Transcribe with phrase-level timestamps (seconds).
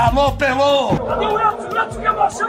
[0.00, 0.96] Alô, Pelô!
[0.96, 1.78] Cadê o Edson?
[1.78, 2.48] Edson, que emoção!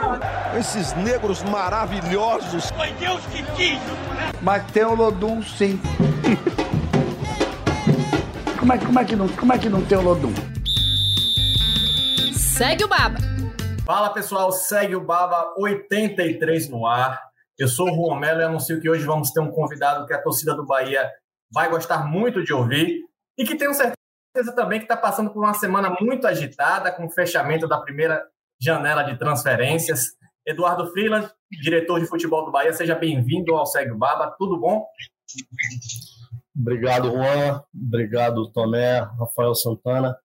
[0.58, 2.70] Esses negros maravilhosos.
[2.70, 4.32] Foi Deus que quis, né?
[4.40, 5.78] Mas tem o Lodum, sim.
[8.58, 10.32] como, é, como, é que não, como é que não tem o Lodum?
[12.32, 13.18] Segue o Baba.
[13.84, 17.20] Fala pessoal, segue o Baba 83 no ar.
[17.58, 20.22] Eu sou o Juan Melo e anuncio que hoje vamos ter um convidado que a
[20.22, 21.06] torcida do Bahia
[21.52, 23.02] vai gostar muito de ouvir
[23.36, 24.01] e que tenho certeza
[24.54, 28.24] também que está passando por uma semana muito agitada com o fechamento da primeira
[28.60, 30.16] janela de transferências.
[30.46, 31.30] Eduardo Freeland,
[31.62, 34.34] diretor de futebol do Bahia, seja bem-vindo ao Segue Baba.
[34.38, 34.84] Tudo bom?
[36.56, 37.62] Obrigado, Juan.
[37.74, 40.16] Obrigado, Tomé, Rafael Santana.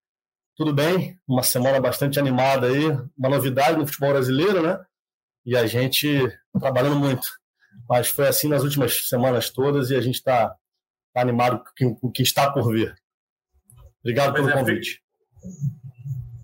[0.55, 1.19] Tudo bem?
[1.27, 4.83] Uma semana bastante animada aí, uma novidade no futebol brasileiro, né?
[5.45, 6.07] E a gente
[6.59, 7.27] trabalhando muito.
[7.87, 10.55] Mas foi assim nas últimas semanas todas e a gente está
[11.13, 12.95] tá animado com o que está por vir.
[14.03, 15.01] Obrigado pois pelo é, convite.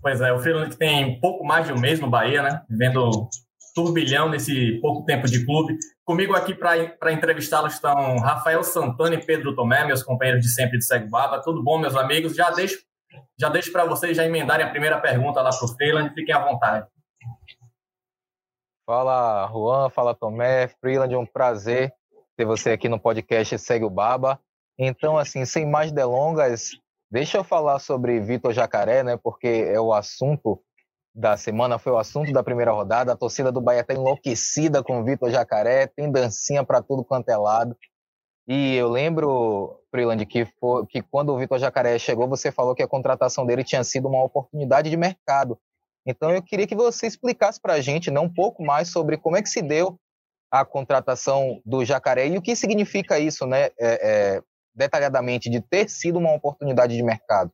[0.02, 2.62] Pois é, o Freeland tem pouco mais de um mês no Bahia, né?
[2.68, 3.28] Vivendo
[3.74, 5.76] turbilhão nesse pouco tempo de clube.
[6.04, 10.84] Comigo aqui para entrevistá-los estão Rafael Santana e Pedro Tomé, meus companheiros de sempre de
[10.84, 11.42] Segue Baba.
[11.42, 12.34] Tudo bom, meus amigos?
[12.34, 12.78] Já deixo
[13.38, 16.44] já deixo para vocês já emendarem a primeira pergunta lá para o Freeland, fiquem à
[16.44, 16.86] vontade.
[18.86, 21.92] Fala, Juan, fala, Tomé, Freeland, é um prazer
[22.36, 24.38] ter você aqui no podcast Segue o Baba.
[24.78, 26.72] Então, assim, sem mais delongas,
[27.14, 30.60] deixa eu falar sobre Vitor Jacaré, né, porque é o assunto
[31.14, 33.12] da semana, foi o assunto da primeira rodada.
[33.12, 37.28] A torcida do Bahia está enlouquecida com o Vitor Jacaré, tem dancinha para tudo quanto
[37.28, 37.76] é lado.
[38.48, 42.82] E eu lembro, Freeland, que, foi, que quando o Vitor Jacaré chegou, você falou que
[42.82, 45.56] a contratação dele tinha sido uma oportunidade de mercado.
[46.04, 49.36] Então eu queria que você explicasse para a gente né, um pouco mais sobre como
[49.36, 49.96] é que se deu
[50.50, 54.42] a contratação do Jacaré e o que significa isso, né, é, é,
[54.74, 57.50] detalhadamente, de ter sido uma oportunidade de mercado.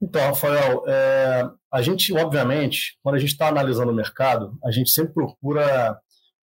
[0.00, 4.90] Então, Rafael, é, a gente, obviamente, quando a gente está analisando o mercado, a gente
[4.90, 5.96] sempre procura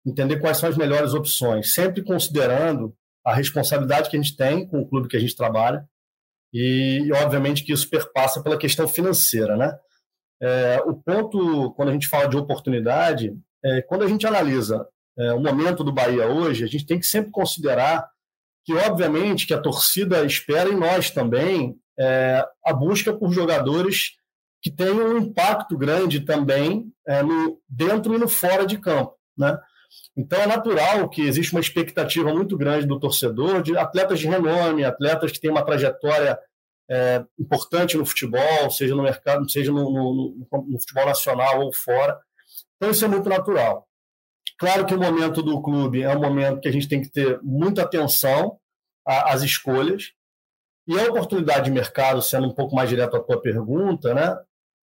[0.05, 2.93] entender quais são as melhores opções, sempre considerando
[3.25, 5.87] a responsabilidade que a gente tem com o clube que a gente trabalha
[6.53, 9.73] e, obviamente, que isso perpassa pela questão financeira, né?
[10.41, 14.85] É, o ponto, quando a gente fala de oportunidade, é, quando a gente analisa
[15.17, 18.07] é, o momento do Bahia hoje, a gente tem que sempre considerar
[18.65, 24.13] que, obviamente, que a torcida espera e nós também é, a busca por jogadores
[24.61, 29.57] que tenham um impacto grande também é, no, dentro e no fora de campo, né?
[30.17, 34.83] Então é natural que existe uma expectativa muito grande do torcedor de atletas de renome,
[34.83, 36.37] atletas que têm uma trajetória
[36.89, 42.17] é, importante no futebol, seja no mercado, seja no, no, no, futebol nacional ou fora.
[42.75, 43.87] Então isso é muito natural.
[44.57, 47.39] Claro que o momento do clube é um momento que a gente tem que ter
[47.41, 48.57] muita atenção
[49.05, 50.13] às escolhas.
[50.87, 54.37] E a oportunidade de mercado, sendo um pouco mais direto à tua pergunta, né,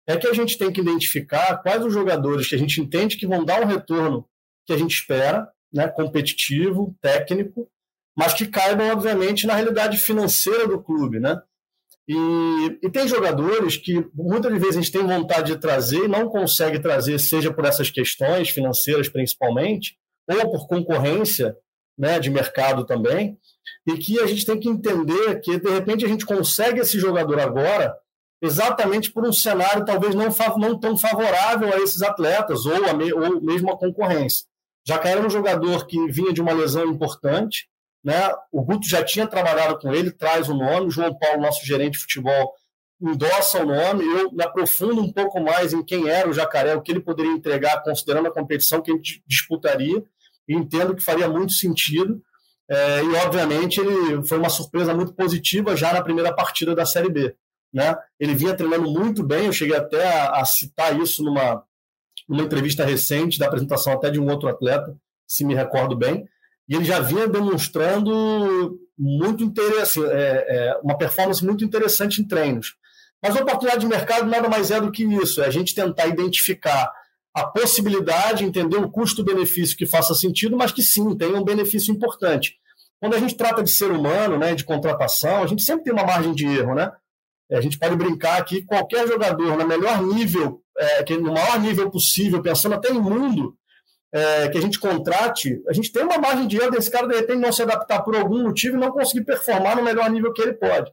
[0.07, 3.27] é que a gente tem que identificar quais os jogadores que a gente entende que
[3.27, 4.27] vão dar um retorno
[4.65, 7.69] que a gente espera, né, competitivo, técnico,
[8.15, 11.19] mas que caibam, obviamente, na realidade financeira do clube.
[11.19, 11.41] Né?
[12.07, 16.29] E, e tem jogadores que muitas vezes a gente tem vontade de trazer e não
[16.29, 19.97] consegue trazer, seja por essas questões financeiras principalmente,
[20.27, 21.55] ou por concorrência
[21.97, 23.37] né, de mercado também,
[23.85, 27.39] e que a gente tem que entender que, de repente, a gente consegue esse jogador
[27.39, 27.93] agora
[28.41, 33.11] exatamente por um cenário talvez não, não tão favorável a esses atletas, ou, a me,
[33.11, 34.45] ou mesmo a concorrência.
[34.87, 37.67] Jacaré era um jogador que vinha de uma lesão importante,
[38.07, 38.33] né?
[38.53, 41.95] O Guto já tinha trabalhado com ele, traz o nome, o João Paulo, nosso gerente
[41.95, 42.53] de futebol,
[43.01, 46.81] endossa o nome, eu me aprofundo um pouco mais em quem era o Jacaré, o
[46.81, 50.01] que ele poderia entregar, considerando a competição que a gente disputaria,
[50.47, 52.21] e entendo que faria muito sentido.
[52.69, 57.09] É, e, obviamente, ele foi uma surpresa muito positiva já na primeira partida da Série
[57.09, 57.35] B.
[57.73, 57.93] Né?
[58.17, 61.61] Ele vinha treinando muito bem, eu cheguei até a, a citar isso numa,
[62.25, 64.95] numa entrevista recente, da apresentação até de um outro atleta,
[65.27, 66.25] se me recordo bem,
[66.67, 72.75] e ele já vinha demonstrando muito interesse, é, é, uma performance muito interessante em treinos.
[73.21, 76.07] Mas a oportunidade de mercado nada mais é do que isso, é a gente tentar
[76.07, 76.91] identificar
[77.33, 82.55] a possibilidade, entender o custo-benefício que faça sentido, mas que sim, tenha um benefício importante.
[82.99, 86.03] Quando a gente trata de ser humano, né, de contratação, a gente sempre tem uma
[86.03, 86.91] margem de erro, né?
[87.51, 91.89] A gente pode brincar aqui, qualquer jogador no melhor nível, é, que no maior nível
[91.89, 93.55] possível, pensando até em mundo,
[94.17, 97.15] é, que a gente contrate, a gente tem uma margem de erro desse cara, de
[97.15, 100.41] repente, não se adaptar por algum motivo e não conseguir performar no melhor nível que
[100.41, 100.91] ele pode.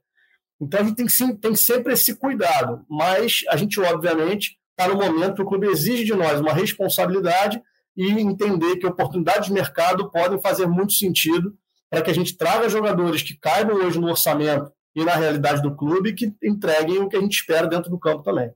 [0.60, 5.00] Então a gente tem, sim, tem sempre esse cuidado, mas a gente, obviamente, está no
[5.00, 7.62] momento que o clube exige de nós uma responsabilidade
[7.96, 11.54] e entender que oportunidades de mercado podem fazer muito sentido
[11.88, 15.74] para que a gente traga jogadores que caibam hoje no orçamento e na realidade do
[15.74, 18.50] clube que entreguem o que a gente espera dentro do campo também.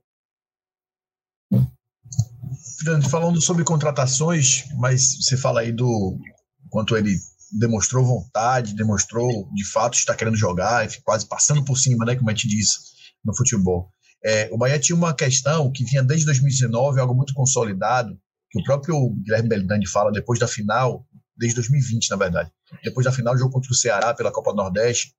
[3.09, 6.17] Falando sobre contratações, mas você fala aí do
[6.69, 7.15] quanto ele
[7.57, 12.33] demonstrou vontade, demonstrou de fato estar querendo jogar, quase passando por cima, né, como a
[12.33, 12.77] gente disse,
[13.25, 13.91] no futebol.
[14.23, 18.17] É, o Bahia tinha uma questão que vinha desde 2019, algo muito consolidado,
[18.51, 21.05] que o próprio Guilherme Beltrandi fala depois da final,
[21.37, 22.51] desde 2020, na verdade,
[22.83, 25.13] depois da final do jogo contra o Ceará pela Copa do Nordeste,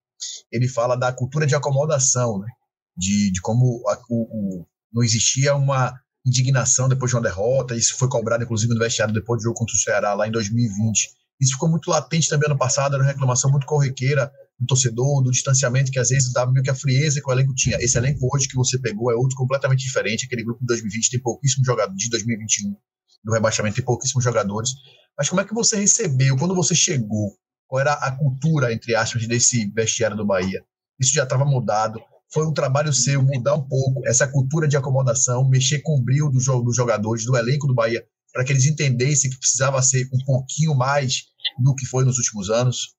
[0.51, 2.47] ele fala da cultura de acomodação, né?
[2.95, 7.97] de, de como a, o, o, não existia uma indignação depois de uma derrota, isso
[7.97, 11.09] foi cobrado inclusive no vestiário depois do jogo contra o Ceará, lá em 2020.
[11.39, 15.31] Isso ficou muito latente também ano passado, era uma reclamação muito corriqueira do torcedor, do
[15.31, 17.77] distanciamento que às vezes dava meio que a frieza que o elenco tinha.
[17.81, 21.19] Esse elenco hoje que você pegou é outro completamente diferente, aquele grupo de 2020 tem
[21.19, 22.75] pouquíssimos jogadores, de 2021,
[23.23, 24.73] do rebaixamento tem pouquíssimos jogadores.
[25.17, 27.35] Mas como é que você recebeu, quando você chegou,
[27.67, 30.63] qual era a cultura, entre aspas, desse vestiário do Bahia?
[30.99, 31.99] Isso já estava mudado,
[32.33, 36.29] foi um trabalho seu mudar um pouco essa cultura de acomodação, mexer com o brilho
[36.29, 40.73] dos jogadores, do elenco do Bahia, para que eles entendessem que precisava ser um pouquinho
[40.73, 41.25] mais
[41.59, 42.95] do que foi nos últimos anos?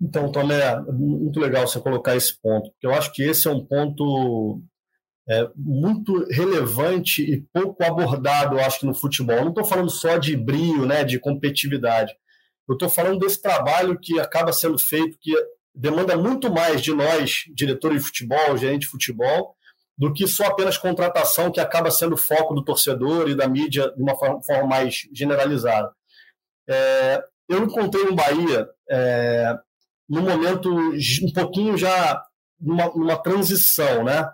[0.00, 3.64] Então, Tomé, muito legal você colocar esse ponto, porque eu acho que esse é um
[3.64, 4.62] ponto
[5.28, 9.36] é, muito relevante e pouco abordado, eu acho, no futebol.
[9.36, 12.14] Eu não estou falando só de brilho, né, de competitividade.
[12.68, 15.32] Eu estou falando desse trabalho que acaba sendo feito, que
[15.74, 19.56] demanda muito mais de nós, diretores de futebol, gerente de futebol,
[19.96, 23.92] do que só apenas contratação, que acaba sendo o foco do torcedor e da mídia
[23.96, 25.90] de uma forma, mais generalizada.
[26.68, 29.56] É, eu encontrei um Bahia é,
[30.08, 32.22] no momento um pouquinho já
[32.60, 34.28] numa, numa, transição, né?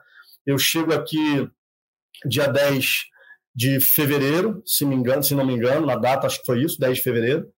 [0.45, 1.49] Eu chego aqui
[2.27, 3.05] dia 10
[3.55, 6.79] de fevereiro, se, me engano, se não me engano, na data acho que foi isso,
[6.79, 7.49] 10 de fevereiro.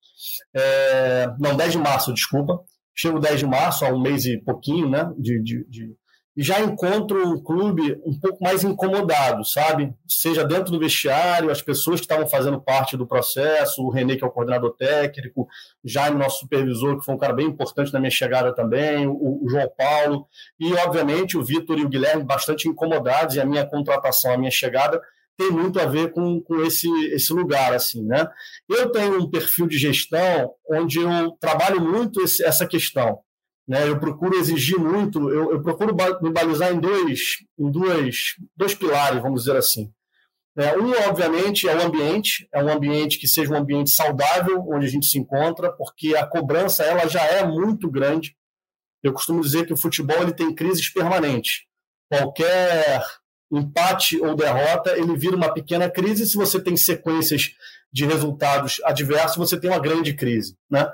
[0.55, 2.61] É, não, 10 de março, desculpa.
[2.97, 5.13] Chego 10 de março, há um mês e pouquinho, né?
[5.19, 5.97] De, de, de,
[6.37, 9.95] e já encontro um clube um pouco mais incomodado, sabe?
[10.07, 14.25] Seja dentro do vestiário, as pessoas que estavam fazendo parte do processo, o Renê, que
[14.25, 15.49] é o coordenador técnico,
[15.83, 19.49] Jaime, nosso supervisor, que foi um cara bem importante na minha chegada também, o, o
[19.49, 20.29] João Paulo,
[20.61, 24.51] e, obviamente, o Vitor e o Guilherme bastante incomodados, e a minha contratação, a minha
[24.51, 25.01] chegada,
[25.37, 28.27] tem muito a ver com, com esse, esse lugar, assim, né?
[28.69, 33.19] Eu tenho um perfil de gestão onde eu trabalho muito esse, essa questão,
[33.69, 33.89] né?
[33.89, 39.21] Eu procuro exigir muito, eu, eu procuro me balizar em dois, em duas, dois pilares,
[39.21, 39.93] vamos dizer assim.
[40.59, 44.87] É, um, obviamente, é o ambiente, é um ambiente que seja um ambiente saudável, onde
[44.87, 48.35] a gente se encontra, porque a cobrança ela já é muito grande.
[49.03, 51.65] Eu costumo dizer que o futebol ele tem crises permanentes.
[52.11, 53.05] Qualquer
[53.51, 56.27] empate ou derrota, ele vira uma pequena crise.
[56.27, 57.53] Se você tem sequências
[57.93, 60.57] de resultados adversos, você tem uma grande crise.
[60.71, 60.87] Né?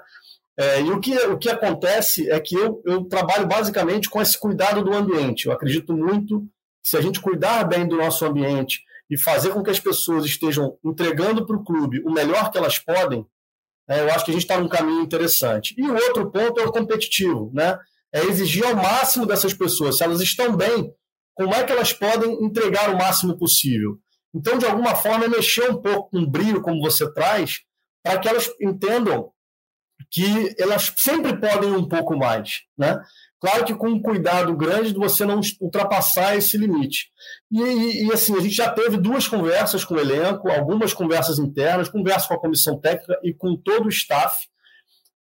[0.59, 4.39] É, e o que, o que acontece é que eu, eu trabalho basicamente com esse
[4.39, 5.47] cuidado do ambiente.
[5.47, 6.41] Eu acredito muito
[6.83, 10.25] que se a gente cuidar bem do nosso ambiente e fazer com que as pessoas
[10.25, 13.27] estejam entregando para o clube o melhor que elas podem,
[13.89, 15.75] é, eu acho que a gente está num caminho interessante.
[15.77, 17.79] E o outro ponto é o competitivo, né?
[18.15, 19.97] É exigir ao máximo dessas pessoas.
[19.97, 20.95] Se elas estão bem,
[21.35, 23.99] como é que elas podem entregar o máximo possível.
[24.35, 27.61] Então, de alguma forma, é mexer um pouco com o brilho, como você traz,
[28.03, 29.31] para que elas entendam
[30.11, 33.01] que elas sempre podem um pouco mais, né?
[33.41, 37.09] Claro que com um cuidado grande de você não ultrapassar esse limite.
[37.51, 41.41] E, e, e, assim, a gente já teve duas conversas com o elenco, algumas conversas
[41.41, 44.47] internas, conversa com a comissão técnica e com todo o staff,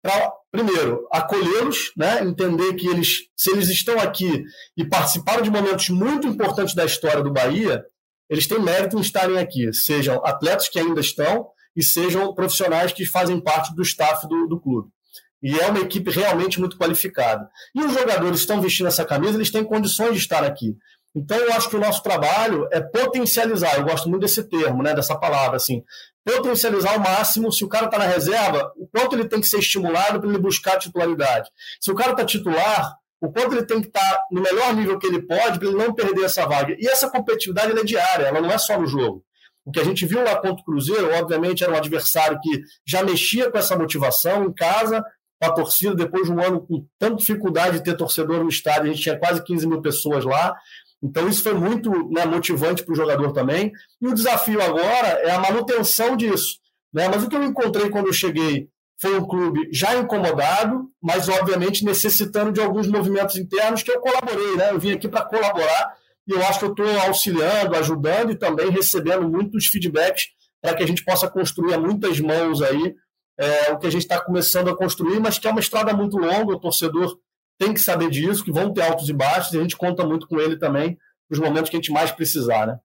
[0.02, 2.22] para, primeiro, acolhê-los, né?
[2.22, 4.44] entender que eles, se eles estão aqui
[4.76, 7.84] e participaram de momentos muito importantes da história do Bahia,
[8.28, 13.04] eles têm mérito em estarem aqui, sejam atletas que ainda estão e sejam profissionais que
[13.04, 14.88] fazem parte do staff do, do clube.
[15.42, 17.48] E é uma equipe realmente muito qualificada.
[17.74, 20.76] E os jogadores estão vestindo essa camisa, eles têm condições de estar aqui.
[21.14, 23.76] Então, eu acho que o nosso trabalho é potencializar.
[23.76, 25.82] Eu gosto muito desse termo, né, dessa palavra, assim,
[26.24, 27.52] potencializar ao máximo.
[27.52, 30.38] Se o cara está na reserva, o quanto ele tem que ser estimulado para ele
[30.38, 31.50] buscar titularidade.
[31.80, 34.98] Se o cara está titular, o quanto ele tem que estar tá no melhor nível
[34.98, 36.74] que ele pode para ele não perder essa vaga.
[36.78, 39.24] E essa competitividade é diária, ela não é só no jogo.
[39.64, 43.04] O que a gente viu lá contra o Cruzeiro, obviamente, era um adversário que já
[43.04, 45.04] mexia com essa motivação em casa,
[45.40, 48.84] com a torcida, depois de um ano com tanta dificuldade de ter torcedor no estádio,
[48.84, 50.56] a gente tinha quase 15 mil pessoas lá.
[51.02, 53.72] Então, isso foi muito né, motivante para o jogador também.
[54.00, 56.58] E o desafio agora é a manutenção disso.
[56.92, 57.08] Né?
[57.08, 58.68] Mas o que eu encontrei quando eu cheguei
[59.00, 64.56] foi um clube já incomodado, mas obviamente necessitando de alguns movimentos internos que eu colaborei.
[64.56, 64.70] Né?
[64.70, 65.96] Eu vim aqui para colaborar
[66.28, 70.28] e eu acho que eu estou auxiliando, ajudando e também recebendo muitos feedbacks
[70.60, 72.94] para que a gente possa construir a muitas mãos aí
[73.38, 76.18] é, o que a gente está começando a construir, mas que é uma estrada muito
[76.18, 77.18] longa, o torcedor
[77.60, 80.26] tem que saber disso, que vão ter altos e baixos, e a gente conta muito
[80.26, 80.96] com ele também
[81.28, 82.78] nos momentos que a gente mais precisar, né?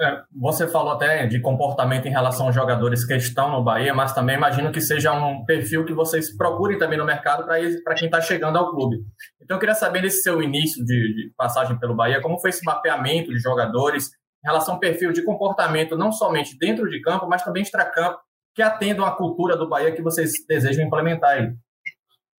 [0.00, 4.12] É, você falou até de comportamento em relação aos jogadores que estão no Bahia, mas
[4.12, 8.20] também imagino que seja um perfil que vocês procurem também no mercado para quem está
[8.20, 8.98] chegando ao clube.
[9.42, 12.64] Então eu queria saber nesse seu início de, de, passagem pelo Bahia, como foi esse
[12.64, 14.10] mapeamento de jogadores
[14.44, 18.18] em relação ao perfil de comportamento, não somente dentro de campo, mas também extra-campo,
[18.54, 21.52] que atendam à cultura do Bahia que vocês desejam implementar aí.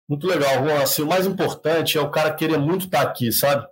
[0.09, 0.81] Muito legal, Juan.
[0.81, 3.67] Assim, o mais importante é o cara querer muito estar tá aqui, sabe?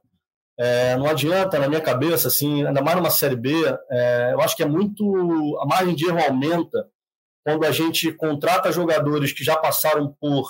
[0.57, 3.51] É, não adianta, na minha cabeça, assim, ainda mais numa Série B,
[3.89, 5.57] é, eu acho que é muito.
[5.61, 6.87] A margem de erro aumenta
[7.45, 10.47] quando a gente contrata jogadores que já passaram por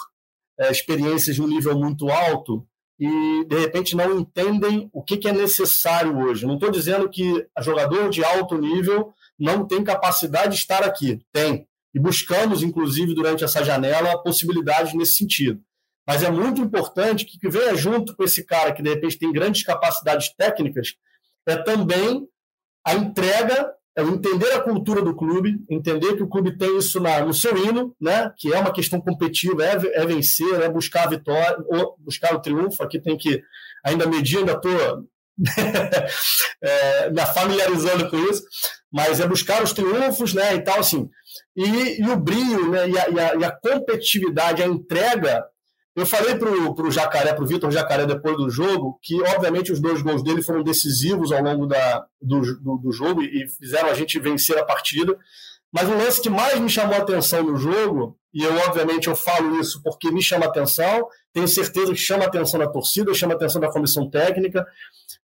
[0.60, 2.66] é, experiências de um nível muito alto
[3.00, 6.46] e, de repente, não entendem o que, que é necessário hoje.
[6.46, 11.20] Não estou dizendo que jogador de alto nível não tem capacidade de estar aqui.
[11.34, 11.68] Tem.
[11.94, 15.62] E buscamos, inclusive, durante essa janela, possibilidades nesse sentido.
[16.08, 19.32] Mas é muito importante que, que venha junto com esse cara que de repente tem
[19.32, 20.96] grandes capacidades técnicas,
[21.48, 22.28] é também
[22.86, 27.22] a entrega, é entender a cultura do clube, entender que o clube tem isso na,
[27.22, 31.10] no seu hino, né, que é uma questão competitiva, é, é vencer, é buscar a
[31.10, 32.84] vitória, ou buscar o triunfo.
[32.84, 33.42] Aqui tem que
[33.84, 35.08] ainda medir, ainda estou
[36.62, 38.44] é, me familiarizando com isso,
[38.92, 41.10] mas é buscar os triunfos, né, e tal, assim.
[41.56, 45.44] E, e o brilho, né, e a, e, a, e a competitividade, a entrega
[45.96, 49.80] eu falei para o Jacaré, para o Vitor Jacaré, depois do jogo, que obviamente os
[49.80, 53.94] dois gols dele foram decisivos ao longo da, do, do, do, jogo e fizeram a
[53.94, 55.18] gente vencer a partida.
[55.72, 59.16] Mas o lance que mais me chamou a atenção no jogo, e eu obviamente eu
[59.16, 63.14] falo isso porque me chama a atenção, tenho certeza que chama a atenção da torcida,
[63.14, 64.68] chama a atenção da comissão técnica,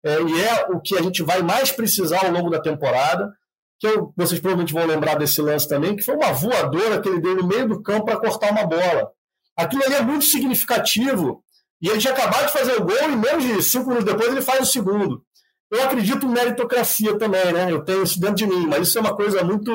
[0.05, 3.33] é, e é o que a gente vai mais precisar ao longo da temporada,
[3.81, 7.21] que eu, vocês provavelmente vão lembrar desse lance também, que foi uma voadora que ele
[7.21, 9.13] deu no meio do campo para cortar uma bola.
[9.59, 11.43] Aquilo ali é muito significativo.
[11.83, 14.41] E ele tinha acabado de fazer o gol e menos de cinco minutos depois ele
[14.41, 15.25] faz o segundo.
[15.71, 17.71] Eu acredito em meritocracia também, né?
[17.71, 19.71] Eu tenho isso dentro de mim, mas isso é uma coisa muito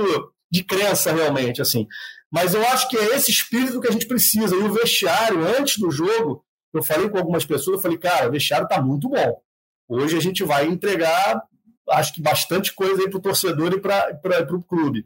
[0.50, 1.88] de crença realmente, assim.
[2.32, 4.56] Mas eu acho que é esse espírito que a gente precisa.
[4.56, 8.32] E o vestiário, antes do jogo, eu falei com algumas pessoas, eu falei, cara, o
[8.32, 9.42] vestiário está muito bom.
[9.88, 11.44] Hoje a gente vai entregar,
[11.92, 15.06] acho que bastante coisa aí para o torcedor e para o clube.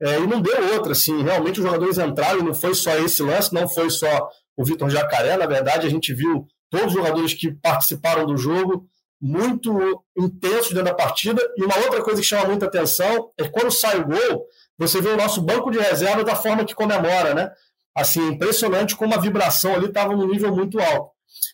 [0.00, 3.22] É, e não deu outra, assim, realmente os jogadores entraram, e não foi só esse
[3.22, 7.34] lance, não foi só o Vitor Jacaré, na verdade a gente viu todos os jogadores
[7.34, 8.86] que participaram do jogo
[9.20, 13.50] muito intensos dentro da partida, e uma outra coisa que chama muita atenção é que
[13.50, 17.34] quando sai o gol, você vê o nosso banco de reserva da forma que comemora,
[17.34, 17.50] né?
[17.94, 21.12] Assim, impressionante como a vibração ali estava num nível muito alto.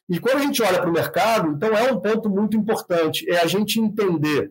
[0.08, 3.38] E quando a gente olha para o mercado, então é um ponto muito importante, é
[3.38, 4.50] a gente entender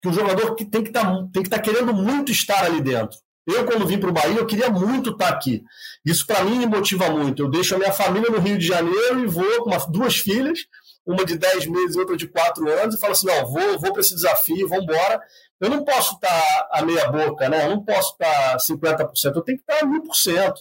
[0.00, 1.02] que o jogador tem que tá,
[1.34, 3.18] estar tá querendo muito estar ali dentro.
[3.46, 5.62] Eu, quando vim para o Bahia, eu queria muito estar tá aqui.
[6.04, 7.42] Isso, para mim, me motiva muito.
[7.42, 10.60] Eu deixo a minha família no Rio de Janeiro e vou com uma, duas filhas,
[11.04, 13.92] uma de 10 meses e outra de 4 anos, e falo assim: não, vou, vou
[13.92, 15.20] para esse desafio, vamos embora.
[15.60, 17.66] Eu não posso estar tá a meia boca, né?
[17.66, 20.54] eu não posso estar 50%, eu tenho que estar 1000%.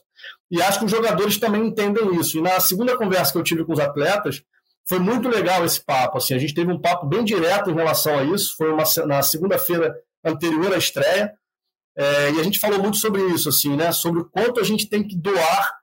[0.52, 2.38] E acho que os jogadores também entendem isso.
[2.38, 4.44] E na segunda conversa que eu tive com os atletas,
[4.88, 6.18] foi muito legal esse papo.
[6.18, 8.56] Assim, a gente teve um papo bem direto em relação a isso.
[8.58, 11.34] Foi uma, na segunda-feira anterior à estreia.
[11.98, 13.92] É, e a gente falou muito sobre isso, assim, né?
[13.92, 15.74] Sobre o quanto a gente tem que doar.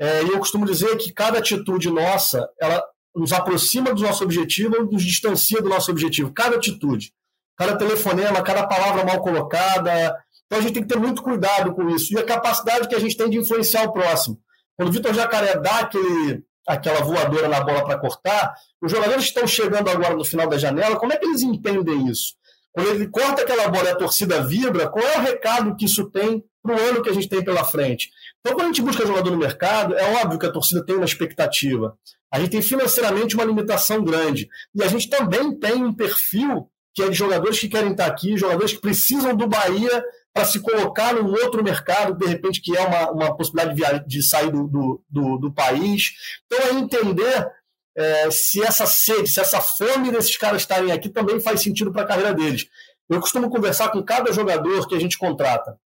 [0.00, 4.76] É, e eu costumo dizer que cada atitude nossa, ela nos aproxima do nosso objetivo
[4.76, 6.32] ou nos distancia do nosso objetivo.
[6.32, 7.12] Cada atitude,
[7.56, 10.16] cada telefonema, cada palavra mal colocada.
[10.46, 12.14] Então a gente tem que ter muito cuidado com isso.
[12.14, 14.40] E a capacidade que a gente tem de influenciar o próximo.
[14.76, 19.46] Quando o Vitor Jacaré dá aquele, aquela voadora na bola para cortar, os jogadores estão
[19.46, 22.34] chegando agora no final da janela, como é que eles entendem isso?
[22.70, 26.10] Quando ele corta aquela bola e a torcida vibra, qual é o recado que isso
[26.10, 28.10] tem para o ano que a gente tem pela frente?
[28.40, 31.04] Então, quando a gente busca jogador no mercado, é óbvio que a torcida tem uma
[31.04, 31.96] expectativa.
[32.30, 34.48] A gente tem financeiramente uma limitação grande.
[34.74, 38.36] E a gente também tem um perfil que é de jogadores que querem estar aqui,
[38.36, 42.80] jogadores que precisam do Bahia para se colocar num outro mercado, de repente, que é
[42.80, 43.98] uma, uma possibilidade de, via...
[43.98, 46.12] de sair do, do, do, do, país.
[46.46, 47.50] Então, é entender
[47.96, 52.02] é, se essa sede, se essa fome desses caras estarem aqui também faz sentido para
[52.02, 52.68] a carreira deles.
[53.08, 55.78] Eu costumo conversar com cada jogador que a gente contrata.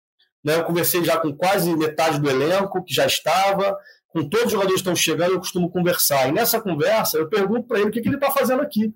[0.44, 0.56] Né?
[0.56, 4.82] Eu conversei já com quase metade do elenco que já estava, com todos os jogadores
[4.82, 6.28] que estão chegando, eu costumo conversar.
[6.28, 8.94] E nessa conversa, eu pergunto para ele o que, que ele está fazendo aqui.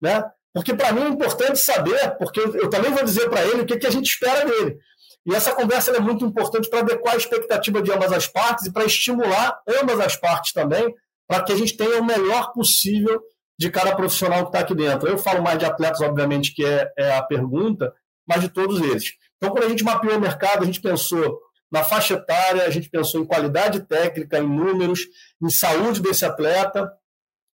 [0.00, 0.24] Né?
[0.54, 3.76] Porque para mim é importante saber, porque eu, também vou dizer para ele o que,
[3.76, 4.78] que a gente espera dele.
[5.26, 8.72] E essa conversa é muito importante para adequar a expectativa de ambas as partes e
[8.72, 10.94] para estimular ambas as partes também,
[11.26, 13.20] para que a gente tenha o melhor possível
[13.58, 15.08] de cada profissional que está aqui dentro.
[15.08, 17.92] Eu falo mais de atletas, obviamente, que é, é a pergunta,
[18.26, 19.14] mas de todos eles.
[19.36, 22.88] Então, quando a gente mapeou o mercado, a gente pensou na faixa etária, a gente
[22.88, 25.00] pensou em qualidade técnica, em números,
[25.42, 26.92] em saúde desse atleta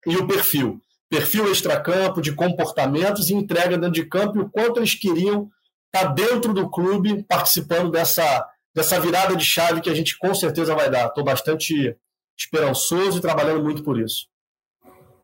[0.06, 0.82] e o perfil.
[1.10, 5.50] Perfil extracampo, de comportamentos e entrega dentro de campo e o quanto eles queriam
[5.94, 10.34] estar tá dentro do clube, participando dessa, dessa virada de chave que a gente com
[10.36, 11.08] certeza vai dar.
[11.08, 11.98] Estou bastante
[12.38, 14.28] esperançoso e trabalhando muito por isso.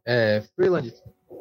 [0.05, 0.93] É, Freeland,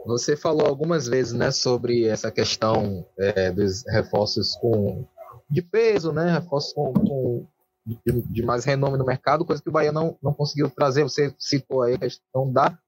[0.07, 5.07] você falou algumas vezes né, sobre essa questão é, dos reforços com,
[5.51, 7.47] de peso, né, reforços com, com
[7.87, 11.03] de, de, mais renome no mercado, coisa que o Bahia não, não conseguiu trazer.
[11.03, 12.79] Você citou aí a questão da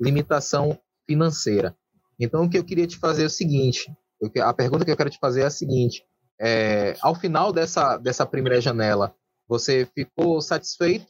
[0.00, 0.78] limitação
[1.12, 1.76] financeira.
[2.18, 3.92] Então, o que eu queria te fazer é o seguinte:
[4.42, 6.04] a pergunta que eu quero te fazer é a seguinte:
[6.40, 9.14] é, ao final dessa, dessa primeira janela,
[9.48, 11.06] você ficou satisfeito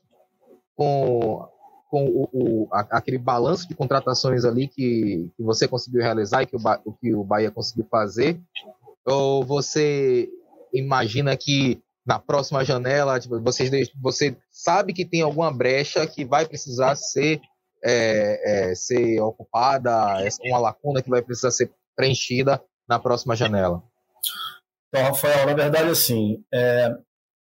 [0.75, 1.47] com,
[1.89, 6.57] com o, o aquele balanço de contratações ali que, que você conseguiu realizar e que
[6.57, 8.41] o, que o Bahia conseguiu fazer?
[9.05, 10.29] Ou você
[10.73, 16.47] imagina que na próxima janela tipo, você, você sabe que tem alguma brecha que vai
[16.47, 17.41] precisar ser,
[17.85, 23.83] é, é, ser ocupada, uma lacuna que vai precisar ser preenchida na próxima janela?
[24.89, 26.95] Então, Rafael, na verdade, assim, é,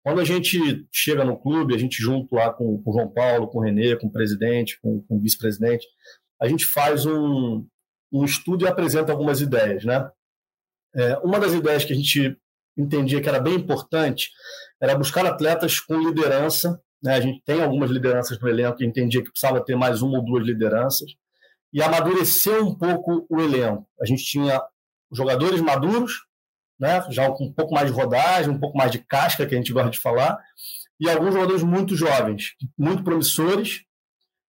[0.04, 3.48] quando a gente chega no clube, a gente junto lá com, com o João Paulo,
[3.48, 5.86] com o Renê, com o presidente, com, com o vice-presidente,
[6.42, 7.66] a gente faz um,
[8.12, 10.10] um estudo e apresenta algumas ideias, né?
[10.96, 12.38] É, uma das ideias que a gente
[12.78, 14.32] entendia que era bem importante
[14.82, 16.82] era buscar atletas com liderança.
[17.02, 17.16] Né?
[17.16, 20.46] A gente tem algumas lideranças no elenco entendia que precisava ter mais uma ou duas
[20.46, 21.12] lideranças
[21.72, 23.88] e amadurecer um pouco o elenco.
[24.02, 24.62] A gente tinha
[25.12, 26.26] jogadores maduros,
[26.80, 27.04] né?
[27.10, 29.74] já com um pouco mais de rodagem, um pouco mais de casca, que a gente
[29.74, 30.40] gosta de falar,
[31.00, 33.84] e alguns jogadores muito jovens, muito promissores,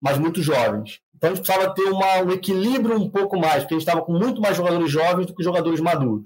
[0.02, 1.00] mas muito jovens.
[1.16, 4.04] Então a gente precisava ter uma, um equilíbrio um pouco mais, porque a gente estava
[4.04, 6.26] com muito mais jogadores jovens do que jogadores maduros.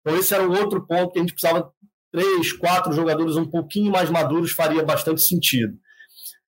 [0.00, 1.72] Então esse era um outro ponto que a gente precisava
[2.12, 5.76] três, quatro jogadores um pouquinho mais maduros faria bastante sentido.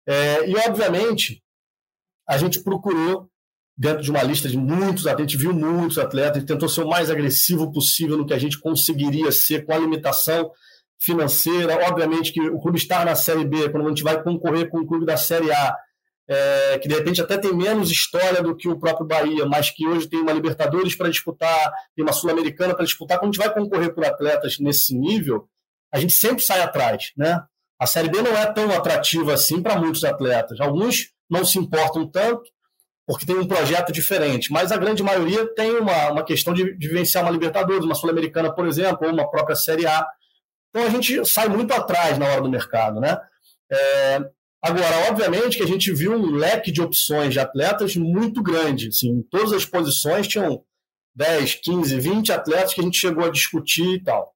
[0.06, 1.42] É, e obviamente
[2.28, 3.28] a gente procurou
[3.76, 6.82] dentro de uma lista de muitos atletas, a gente viu muitos atletas, e tentou ser
[6.82, 10.50] o mais agressivo possível no que a gente conseguiria ser com a limitação
[11.00, 11.88] financeira.
[11.88, 14.86] Obviamente que o clube está na Série B, quando a gente vai concorrer com o
[14.86, 15.76] clube da Série A,
[16.26, 19.86] é, que de repente até tem menos história do que o próprio Bahia, mas que
[19.86, 23.18] hoje tem uma Libertadores para disputar, tem uma Sul-Americana para disputar.
[23.18, 25.48] Quando a gente vai concorrer por atletas nesse nível,
[25.94, 27.12] a gente sempre sai atrás.
[27.16, 27.40] Né?
[27.80, 30.60] A Série B não é tão atrativa assim para muitos atletas.
[30.60, 32.42] Alguns não se importam tanto,
[33.06, 34.52] porque tem um projeto diferente.
[34.52, 38.52] Mas a grande maioria tem uma, uma questão de, de vivenciar uma Libertadores, uma Sul-Americana,
[38.52, 40.04] por exemplo, ou uma própria Série A.
[40.70, 43.00] Então a gente sai muito atrás na hora do mercado.
[43.00, 43.16] Né?
[43.70, 44.20] É,
[44.60, 48.88] agora, obviamente que a gente viu um leque de opções de atletas muito grande.
[48.88, 50.64] Assim, em todas as posições tinham
[51.14, 54.33] 10, 15, 20 atletas que a gente chegou a discutir e tal.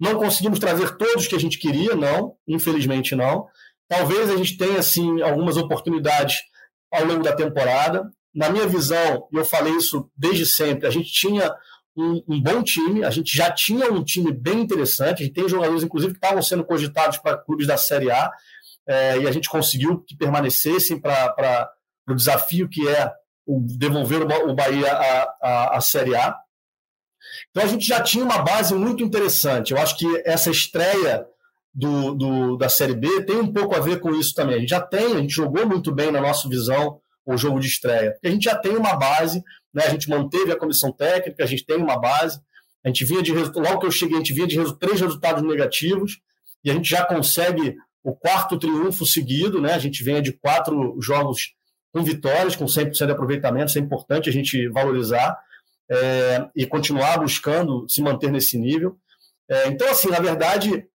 [0.00, 3.46] Não conseguimos trazer todos que a gente queria, não, infelizmente não.
[3.86, 6.40] Talvez a gente tenha assim algumas oportunidades
[6.90, 8.10] ao longo da temporada.
[8.34, 11.52] Na minha visão, e eu falei isso desde sempre, a gente tinha
[11.96, 15.48] um, um, bom time, a gente já tinha um time bem interessante, a gente tem
[15.48, 18.30] jogadores, inclusive, que estavam sendo cogitados para clubes da Série A,
[18.86, 21.68] é, e a gente conseguiu que permanecessem para
[22.08, 23.12] o desafio que é
[23.46, 26.36] o devolver o Bahia à, à, à Série A.
[27.50, 29.72] Então a gente já tinha uma base muito interessante.
[29.72, 31.26] Eu acho que essa estreia
[31.74, 34.56] do, do, da Série B tem um pouco a ver com isso também.
[34.56, 37.68] A gente já tem, a gente jogou muito bem na nossa visão o jogo de
[37.68, 39.84] estreia, a gente já tem uma base, né?
[39.84, 42.40] a gente manteve a comissão técnica, a gente tem uma base,
[42.84, 46.20] a gente vinha de logo que eu cheguei, a gente vinha de três resultados negativos,
[46.64, 49.74] e a gente já consegue o quarto triunfo seguido, né?
[49.74, 51.54] A gente vem de quatro jogos
[51.92, 55.38] com vitórias, com 100% de aproveitamento, isso é importante a gente valorizar
[55.90, 58.96] é, e continuar buscando se manter nesse nível.
[59.48, 60.88] É, então, assim, na verdade,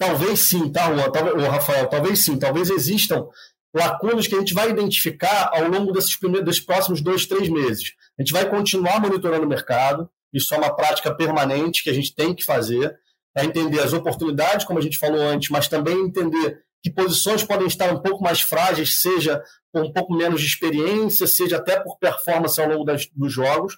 [0.00, 1.10] Talvez sim, tá, Juan?
[1.10, 3.28] Talvez, Rafael, talvez sim, talvez existam
[3.74, 7.92] lacunas que a gente vai identificar ao longo desses, primeiros, desses próximos dois, três meses.
[8.18, 12.14] A gente vai continuar monitorando o mercado, isso é uma prática permanente que a gente
[12.14, 12.98] tem que fazer,
[13.34, 17.66] para entender as oportunidades, como a gente falou antes, mas também entender que posições podem
[17.66, 21.98] estar um pouco mais frágeis, seja com um pouco menos de experiência, seja até por
[21.98, 23.76] performance ao longo das, dos jogos.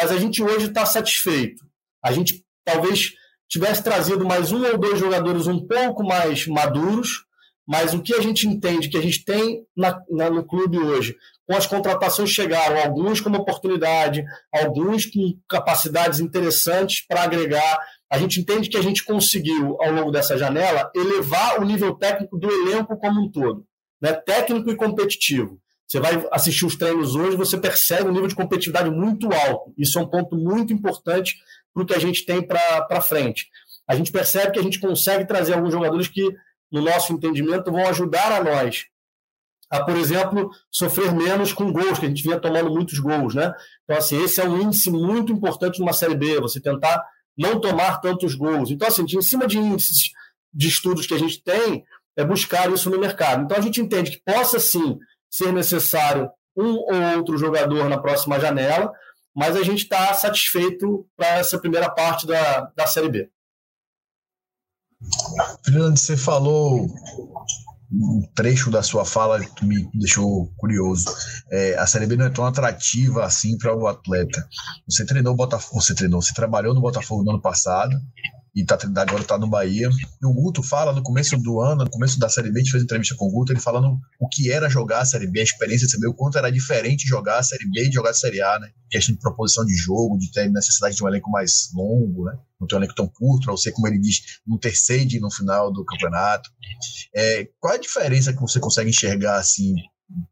[0.00, 1.66] Mas a gente hoje está satisfeito.
[2.04, 3.14] A gente talvez
[3.48, 7.24] tivesse trazido mais um ou dois jogadores um pouco mais maduros,
[7.66, 11.16] mas o que a gente entende que a gente tem na, na, no clube hoje,
[11.44, 17.80] com as contratações chegaram, alguns como oportunidade, alguns com capacidades interessantes para agregar.
[18.08, 22.38] A gente entende que a gente conseguiu, ao longo dessa janela, elevar o nível técnico
[22.38, 23.66] do elenco como um todo,
[24.00, 24.12] né?
[24.12, 25.60] técnico e competitivo.
[25.88, 29.72] Você vai assistir os treinos hoje, você percebe um nível de competitividade muito alto.
[29.78, 31.36] Isso é um ponto muito importante
[31.72, 33.48] para o que a gente tem para frente.
[33.88, 36.22] A gente percebe que a gente consegue trazer alguns jogadores que,
[36.70, 38.84] no nosso entendimento, vão ajudar a nós
[39.70, 43.52] a, por exemplo, sofrer menos com gols, que a gente vinha tomando muitos gols, né?
[43.84, 47.04] Então, assim, esse é um índice muito importante numa Série B, você tentar
[47.36, 48.70] não tomar tantos gols.
[48.70, 50.10] Então, assim, em cima de índices
[50.52, 51.84] de estudos que a gente tem,
[52.16, 53.44] é buscar isso no mercado.
[53.44, 54.98] Então, a gente entende que possa sim
[55.30, 58.92] ser necessário um ou outro jogador na próxima janela,
[59.34, 63.30] mas a gente está satisfeito para essa primeira parte da, da Série B.
[65.64, 66.88] Fernando, você falou
[67.90, 71.06] um trecho da sua fala que me deixou curioso.
[71.50, 74.46] É, a Série B não é tão atrativa assim para o atleta.
[74.88, 77.96] Você treinou Botafogo, você treinou, você trabalhou no Botafogo no ano passado
[78.58, 79.88] e tá, agora está no Bahia.
[80.20, 82.72] E o Guto fala no começo do ano, no começo da Série B, a gente
[82.72, 85.44] fez entrevista com o Guto, ele falando o que era jogar a Série B, a
[85.44, 88.42] experiência de saber o quanto era diferente jogar a Série B e jogar a Série
[88.42, 88.68] A, né?
[88.90, 92.36] Questão de proposição de jogo, de ter necessidade de um elenco mais longo, né?
[92.60, 95.30] Não ter um elenco tão curto, para você, como ele diz, não ter sede no
[95.30, 96.50] final do campeonato.
[97.14, 99.72] É, qual é a diferença que você consegue enxergar, assim,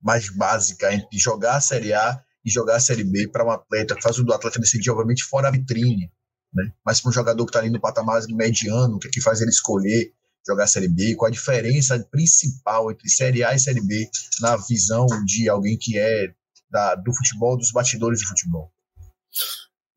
[0.03, 3.95] mais básica entre jogar a Série A e jogar a Série B para um atleta,
[3.95, 6.11] que faz o do atleta decidir, obviamente, fora a vitrine,
[6.57, 6.73] né?
[6.85, 9.41] Mas para um jogador que está ali no patamar mediano, o que, é que faz
[9.41, 10.13] ele escolher
[10.47, 11.15] jogar Série B?
[11.15, 14.09] Qual a diferença principal entre Série A e Série B
[14.41, 16.33] na visão de alguém que é
[16.71, 18.73] da, do futebol, dos batidores de futebol?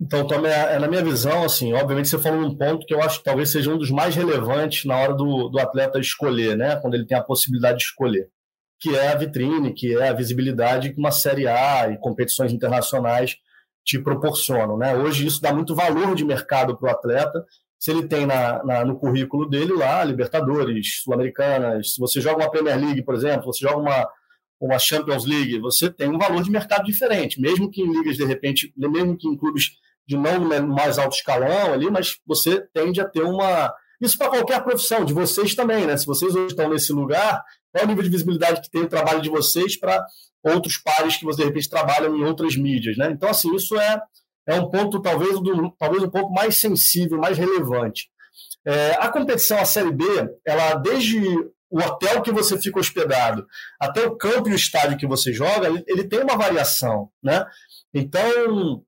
[0.01, 3.19] Então, também é, na minha visão, assim, obviamente você falou um ponto que eu acho
[3.19, 6.77] que talvez seja um dos mais relevantes na hora do, do atleta escolher, né?
[6.77, 8.29] Quando ele tem a possibilidade de escolher,
[8.79, 13.35] que é a vitrine, que é a visibilidade que uma Série A e competições internacionais
[13.83, 14.77] te proporcionam.
[14.77, 14.95] Né?
[14.95, 17.45] Hoje isso dá muito valor de mercado para o atleta.
[17.77, 22.51] Se ele tem na, na, no currículo dele lá, Libertadores, Sul-Americanas, se você joga uma
[22.51, 24.09] Premier League, por exemplo, você joga uma,
[24.59, 28.25] uma Champions League, você tem um valor de mercado diferente, mesmo que em ligas, de
[28.25, 29.71] repente, mesmo que em clubes
[30.05, 33.71] de não mais alto escalão ali, mas você tende a ter uma.
[34.01, 35.95] Isso para qualquer profissão, de vocês também, né?
[35.97, 38.89] Se vocês hoje estão nesse lugar, qual é o nível de visibilidade que tem o
[38.89, 40.03] trabalho de vocês para
[40.43, 43.09] outros pares que você de repente trabalham em outras mídias, né?
[43.11, 44.01] Então assim isso é
[44.47, 48.09] é um ponto talvez do, talvez um pouco mais sensível, mais relevante.
[48.65, 50.03] É, a competição a série B,
[50.45, 51.19] ela desde
[51.69, 53.45] o hotel que você fica hospedado
[53.79, 57.45] até o campo e o estádio que você joga, ele, ele tem uma variação, né?
[57.93, 58.83] Então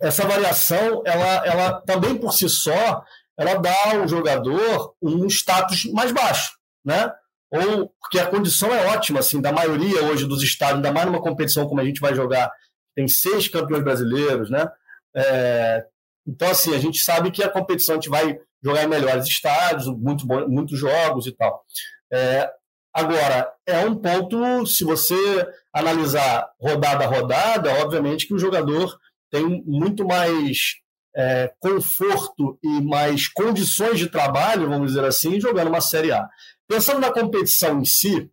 [0.00, 3.04] essa variação, ela, ela também por si só,
[3.38, 6.52] ela dá ao jogador um status mais baixo,
[6.84, 7.12] né?
[7.52, 11.20] Ou porque a condição é ótima, assim, da maioria hoje dos estados, ainda mais numa
[11.20, 12.50] competição como a gente vai jogar,
[12.96, 14.66] tem seis campeões brasileiros, né?
[15.14, 15.84] É,
[16.26, 19.86] então, assim, a gente sabe que a competição a gente vai jogar em melhores estádios,
[19.86, 21.62] muito bom, muitos jogos e tal.
[22.10, 22.50] É,
[22.94, 28.98] agora, é um ponto, se você analisar rodada a rodada, obviamente que o jogador
[29.30, 30.76] tem muito mais
[31.14, 36.28] é, conforto e mais condições de trabalho, vamos dizer assim, jogando uma Série A.
[36.66, 38.30] Pensando na competição em si,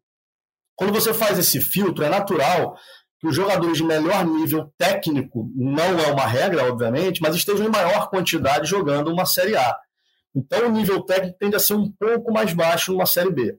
[0.76, 2.78] quando você faz esse filtro, é natural
[3.20, 7.72] que os jogadores de melhor nível técnico, não é uma regra, obviamente, mas estejam em
[7.72, 9.78] maior quantidade jogando uma Série A.
[10.34, 13.58] Então, o nível técnico tende a ser um pouco mais baixo numa Série B.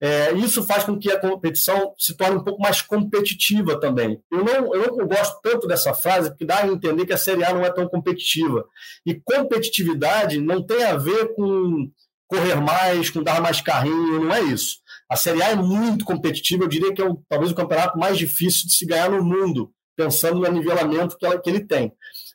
[0.00, 4.20] É, isso faz com que a competição se torne um pouco mais competitiva também.
[4.30, 7.44] Eu não, eu não gosto tanto dessa frase, porque dá a entender que a Série
[7.44, 8.66] A não é tão competitiva.
[9.06, 11.90] E competitividade não tem a ver com
[12.28, 14.78] correr mais, com dar mais carrinho, não é isso.
[15.08, 18.18] A Série A é muito competitiva, eu diria que é o, talvez o campeonato mais
[18.18, 21.92] difícil de se ganhar no mundo, pensando no nivelamento que, ela, que ele tem.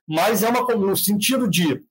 [0.07, 1.83] Mas é uma no sentido de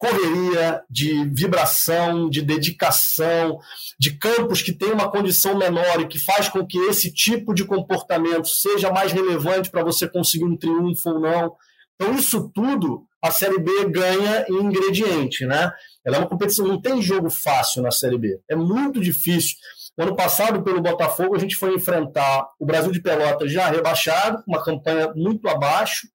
[0.00, 3.58] correria, de vibração, de dedicação,
[3.98, 7.66] de campos que têm uma condição menor e que faz com que esse tipo de
[7.66, 11.54] comportamento seja mais relevante para você conseguir um triunfo ou não.
[11.94, 15.70] Então, isso tudo a Série B ganha em ingrediente, né?
[16.02, 18.40] Ela é uma competição, não tem jogo fácil na Série B.
[18.48, 19.56] É muito difícil.
[19.98, 24.42] O ano passado, pelo Botafogo, a gente foi enfrentar o Brasil de Pelotas já rebaixado,
[24.48, 26.08] uma campanha muito abaixo.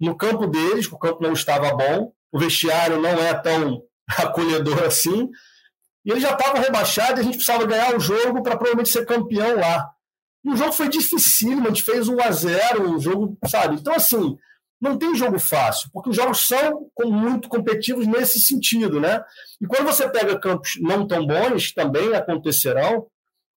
[0.00, 3.82] No campo deles, o campo não estava bom, o vestiário não é tão
[4.18, 5.28] acolhedor assim.
[6.04, 9.06] E ele já estava rebaixado e a gente precisava ganhar o jogo para provavelmente ser
[9.06, 9.88] campeão lá.
[10.44, 13.76] E o jogo foi dificílimo, a gente fez 1 a 0 o jogo, sabe?
[13.76, 14.36] Então, assim,
[14.80, 19.22] não tem jogo fácil, porque os jogos são muito competitivos nesse sentido, né?
[19.60, 23.06] E quando você pega campos não tão bons, também acontecerão,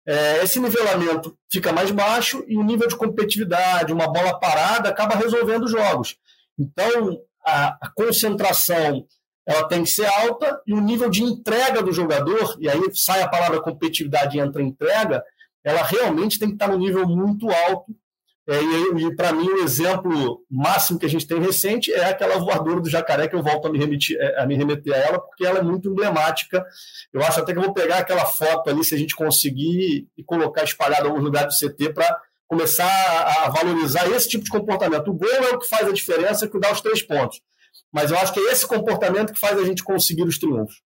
[0.05, 5.15] é, esse nivelamento fica mais baixo e o nível de competitividade, uma bola parada, acaba
[5.15, 6.17] resolvendo os jogos.
[6.59, 9.07] Então, a, a concentração
[9.45, 13.23] ela tem que ser alta e o nível de entrega do jogador, e aí sai
[13.23, 15.23] a palavra competitividade e entra entrega,
[15.65, 17.93] ela realmente tem que estar no nível muito alto
[18.49, 22.39] é, e, e para mim, o exemplo máximo que a gente tem recente é aquela
[22.39, 25.21] voadora do jacaré, que eu volto a me, remeter, é, a me remeter a ela,
[25.21, 26.65] porque ela é muito emblemática.
[27.13, 30.25] Eu acho até que eu vou pegar aquela foto ali, se a gente conseguir, e
[30.25, 32.21] colocar espalhada em algum lugar do CT para
[32.53, 35.09] começar a valorizar esse tipo de comportamento.
[35.09, 37.41] O gol é o que faz a diferença, que dá os três pontos.
[37.91, 40.83] Mas eu acho que é esse comportamento que faz a gente conseguir os triunfos.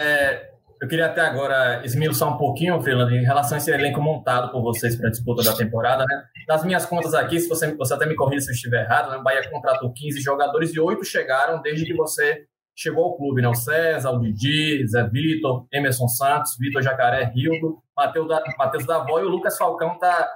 [0.00, 4.52] É, eu queria até agora esmiuçar um pouquinho, Freeland, em relação a esse elenco montado
[4.52, 6.04] por vocês para a disputa da temporada.
[6.08, 6.22] Né?
[6.46, 9.16] Das minhas contas aqui, se você, você até me corrija se eu estiver errado, né?
[9.16, 13.42] o Bahia contratou 15 jogadores e 8 chegaram desde que você chegou ao clube.
[13.42, 13.48] Né?
[13.48, 19.20] O César, o Didi, Zé Vitor, Emerson Santos, Vitor Jacaré, Rildo, Matheus, da, Matheus Davó
[19.20, 20.30] e o Lucas Falcão está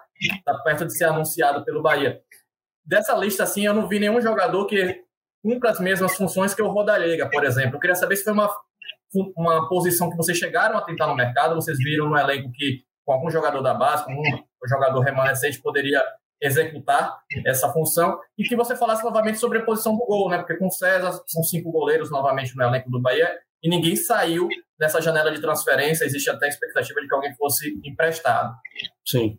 [0.45, 2.21] tá perto de ser anunciado pelo Bahia.
[2.85, 5.03] Dessa lista, assim, eu não vi nenhum jogador que
[5.43, 7.77] cumpra as mesmas funções que o Rodalega, por exemplo.
[7.77, 8.49] Eu queria saber se foi uma
[9.37, 13.13] uma posição que vocês chegaram a tentar no mercado, vocês viram no elenco que com
[13.13, 16.03] algum jogador da base, com um jogador remanescente poderia
[16.41, 20.39] executar essa função e que você falasse novamente sobre a posição do gol, né?
[20.39, 23.31] Porque com o César são cinco goleiros novamente no elenco do Bahia
[23.63, 26.05] e ninguém saiu dessa janela de transferência.
[26.05, 28.55] Existe até a expectativa de que alguém fosse emprestado.
[29.05, 29.39] Sim.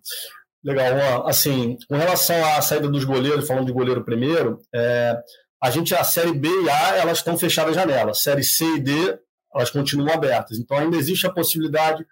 [0.64, 1.28] Legal.
[1.28, 5.16] Assim, com relação à saída dos goleiros, falando de goleiro primeiro, é,
[5.62, 8.14] a gente, a série B e A, elas estão fechadas janela.
[8.14, 9.20] Série C e D
[9.54, 10.60] elas continuam abertas.
[10.60, 12.06] Então ainda existe a possibilidade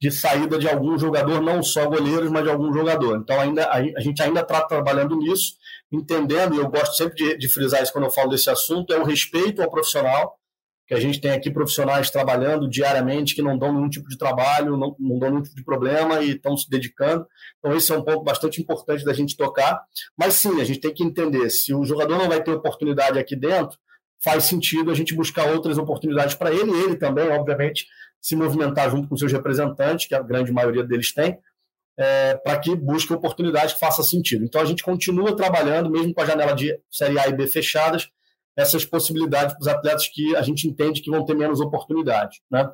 [0.00, 3.16] de saída de algum jogador, não só goleiros, mas de algum jogador.
[3.16, 5.54] Então ainda a, gente ainda está trabalhando nisso,
[5.90, 8.98] entendendo, e eu gosto sempre de, de frisar isso quando eu falo desse assunto, é
[8.98, 10.38] o respeito ao profissional,
[10.86, 14.76] que a gente tem aqui profissionais trabalhando diariamente que não dão nenhum tipo de trabalho,
[14.76, 17.26] não, não dão nenhum tipo de problema e estão se dedicando.
[17.58, 19.82] Então, esse é um ponto bastante importante da gente tocar.
[20.16, 23.34] Mas sim, a gente tem que entender: se o jogador não vai ter oportunidade aqui
[23.34, 23.76] dentro,
[24.22, 27.86] faz sentido a gente buscar outras oportunidades para ele, e ele também, obviamente,
[28.26, 31.38] se movimentar junto com seus representantes, que a grande maioria deles tem,
[31.96, 34.44] é, para que busque oportunidades que façam sentido.
[34.44, 38.08] Então a gente continua trabalhando, mesmo com a janela de Série A e B fechadas,
[38.56, 42.42] essas possibilidades para os atletas que a gente entende que vão ter menos oportunidade.
[42.50, 42.68] Né?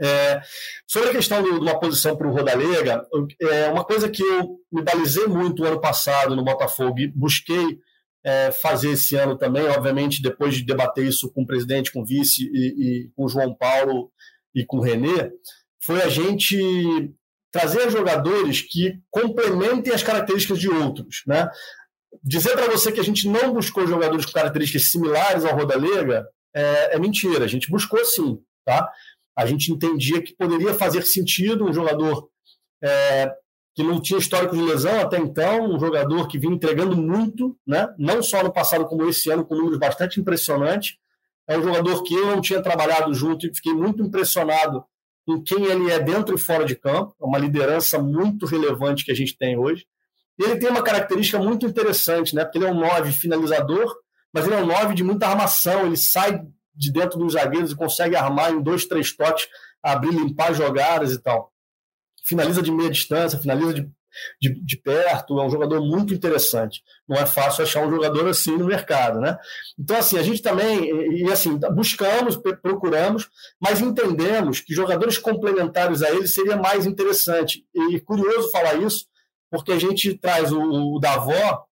[0.00, 0.40] É,
[0.86, 3.06] sobre a questão de uma posição para o Rodalega,
[3.42, 7.78] é uma coisa que eu me balizei muito ano passado no Botafogo e busquei
[8.24, 12.06] é, fazer esse ano também, obviamente, depois de debater isso com o presidente, com o
[12.06, 14.10] vice e, e com o João Paulo
[14.54, 15.30] e com o Renê,
[15.84, 17.12] foi a gente
[17.50, 21.22] trazer jogadores que complementem as características de outros.
[21.26, 21.48] Né?
[22.22, 26.96] Dizer para você que a gente não buscou jogadores com características similares ao Rodalega é,
[26.96, 27.44] é mentira.
[27.44, 28.38] A gente buscou sim.
[28.64, 28.88] Tá?
[29.36, 32.28] A gente entendia que poderia fazer sentido um jogador
[32.82, 33.32] é,
[33.74, 37.88] que não tinha histórico de lesão até então, um jogador que vinha entregando muito, né?
[37.98, 40.96] não só no passado como esse ano, com números bastante impressionantes.
[41.48, 44.84] É um jogador que eu não tinha trabalhado junto e fiquei muito impressionado
[45.26, 49.12] com quem ele é dentro e fora de campo, é uma liderança muito relevante que
[49.12, 49.86] a gente tem hoje.
[50.38, 52.44] Ele tem uma característica muito interessante, né?
[52.44, 53.94] porque ele é um 9 finalizador,
[54.32, 56.42] mas ele é um 9 de muita armação, ele sai
[56.74, 59.46] de dentro dos zagueiros e consegue armar em dois, três toques,
[59.82, 61.52] abrir, limpar jogadas e tal
[62.22, 63.90] finaliza de meia distância, finaliza de,
[64.40, 66.82] de, de, perto, é um jogador muito interessante.
[67.08, 69.36] Não é fácil achar um jogador assim no mercado, né?
[69.78, 70.84] Então, assim, a gente também,
[71.16, 73.28] e, assim, buscamos, procuramos,
[73.60, 77.64] mas entendemos que jogadores complementares a ele seria mais interessante.
[77.74, 79.06] E curioso falar isso,
[79.50, 81.64] porque a gente traz o, o Davó,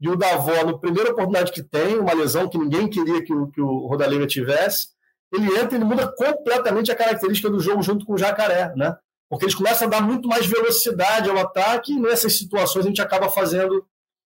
[0.00, 3.46] e o Davó, na primeira oportunidade que tem, uma lesão que ninguém queria que o,
[3.46, 4.88] que o Rodalega tivesse,
[5.32, 8.96] ele entra e muda completamente a característica do jogo junto com o Jacaré, né?
[9.32, 13.00] Porque eles começam a dar muito mais velocidade ao ataque e nessas situações a gente
[13.00, 13.82] acaba fazendo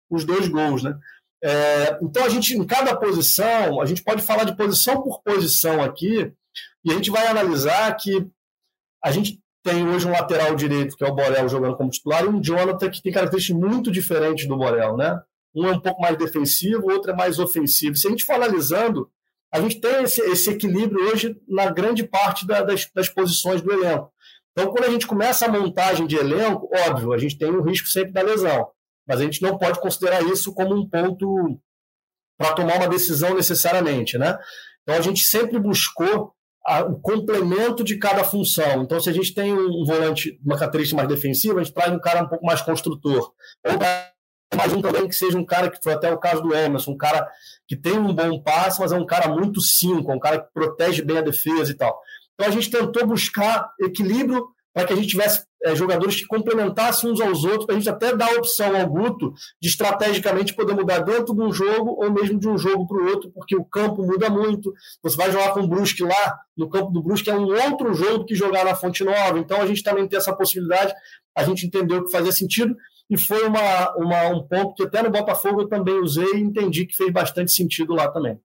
[0.10, 0.98] os dois gols, né?
[1.44, 5.84] É, então a gente, em cada posição, a gente pode falar de posição por posição
[5.84, 6.34] aqui
[6.84, 8.28] e a gente vai analisar que
[9.04, 12.28] a gente tem hoje um lateral direito, que é o Borel, jogando como titular, e
[12.28, 15.22] um Jonathan que tem características muito diferentes do Borel, né?
[15.54, 17.96] Um é um pouco mais defensivo, o outro é mais ofensivo.
[17.96, 19.08] Se a gente for analisando,
[19.54, 23.72] a gente tem esse, esse equilíbrio hoje na grande parte da, das, das posições do
[23.72, 24.12] elenco.
[24.58, 27.90] Então, quando a gente começa a montagem de elenco, óbvio, a gente tem o risco
[27.90, 28.68] sempre da lesão,
[29.06, 31.60] mas a gente não pode considerar isso como um ponto
[32.38, 34.38] para tomar uma decisão necessariamente, né?
[34.84, 36.34] Então, a gente sempre buscou
[36.66, 38.84] a, o complemento de cada função.
[38.84, 42.00] Então, se a gente tem um, volante, uma característica mais defensiva, a gente traz um
[42.00, 43.34] cara um pouco mais construtor.
[43.66, 43.78] Ou
[44.56, 46.98] mais um também que seja um cara que foi até o caso do Emerson, um
[46.98, 47.28] cara
[47.68, 51.02] que tem um bom passe, mas é um cara muito cinco, um cara que protege
[51.02, 52.00] bem a defesa e tal.
[52.36, 57.10] Então a gente tentou buscar equilíbrio para que a gente tivesse é, jogadores que complementassem
[57.10, 60.74] uns aos outros, para a gente até dar a opção ao Guto de estrategicamente poder
[60.74, 63.64] mudar dentro de um jogo ou mesmo de um jogo para o outro, porque o
[63.64, 64.74] campo muda muito.
[65.02, 68.26] Você vai jogar com o Brusque lá, no campo do Brusque, é um outro jogo
[68.26, 69.40] que jogar na Fonte Nova.
[69.40, 70.94] Então a gente também tem essa possibilidade,
[71.34, 72.76] a gente entendeu que fazia sentido
[73.10, 76.86] e foi uma, uma, um ponto que até no Botafogo eu também usei e entendi
[76.86, 78.38] que fez bastante sentido lá também.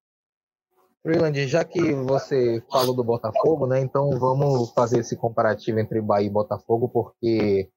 [1.03, 3.81] Freeland, já que você falou do Botafogo, né?
[3.81, 7.71] Então vamos fazer esse comparativo entre Bahia e Botafogo, porque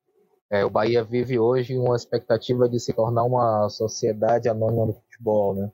[0.49, 5.55] é, o Bahia vive hoje uma expectativa de se tornar uma sociedade anônima do futebol,
[5.55, 5.71] né?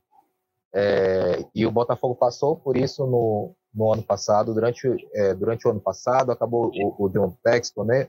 [0.71, 5.71] É, e o Botafogo passou por isso no, no ano passado, durante, é, durante o
[5.71, 8.07] ano passado, acabou o, o John Texton, né?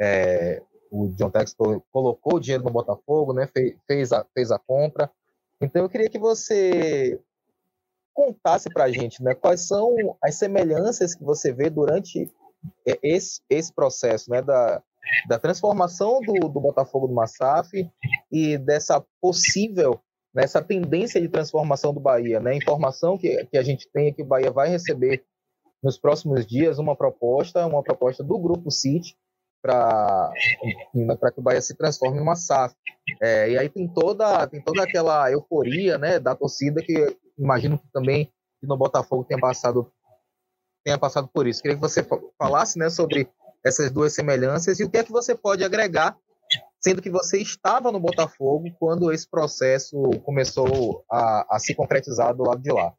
[0.00, 3.46] É, o John Texton colocou o dinheiro no Botafogo, né?
[3.52, 5.10] Fez, fez, a, fez a compra.
[5.60, 7.20] Então eu queria que você
[8.14, 9.34] contasse para a gente, né?
[9.34, 12.30] Quais são as semelhanças que você vê durante
[13.02, 14.42] esse, esse processo, né?
[14.42, 14.82] Da,
[15.28, 17.90] da transformação do, do Botafogo do Massaf
[18.30, 20.00] e dessa possível
[20.34, 22.40] nessa tendência de transformação do Bahia.
[22.40, 22.56] Né?
[22.56, 25.24] Informação que, que a gente tem é que o Bahia vai receber
[25.82, 29.16] nos próximos dias uma proposta, uma proposta do Grupo City
[29.60, 30.32] para
[31.32, 32.74] que o Bahia se transforme em uma SAF.
[33.20, 37.88] É, e aí tem toda, tem toda aquela euforia né, da torcida que imagino que
[37.92, 39.90] também no Botafogo tenha passado,
[40.84, 41.60] tenha passado por isso.
[41.60, 42.06] Queria que você
[42.38, 43.28] falasse né, sobre
[43.64, 46.16] essas duas semelhanças e o que é que você pode agregar
[46.82, 52.42] sendo que você estava no Botafogo quando esse processo começou a, a se concretizar do
[52.42, 52.92] lado de lá.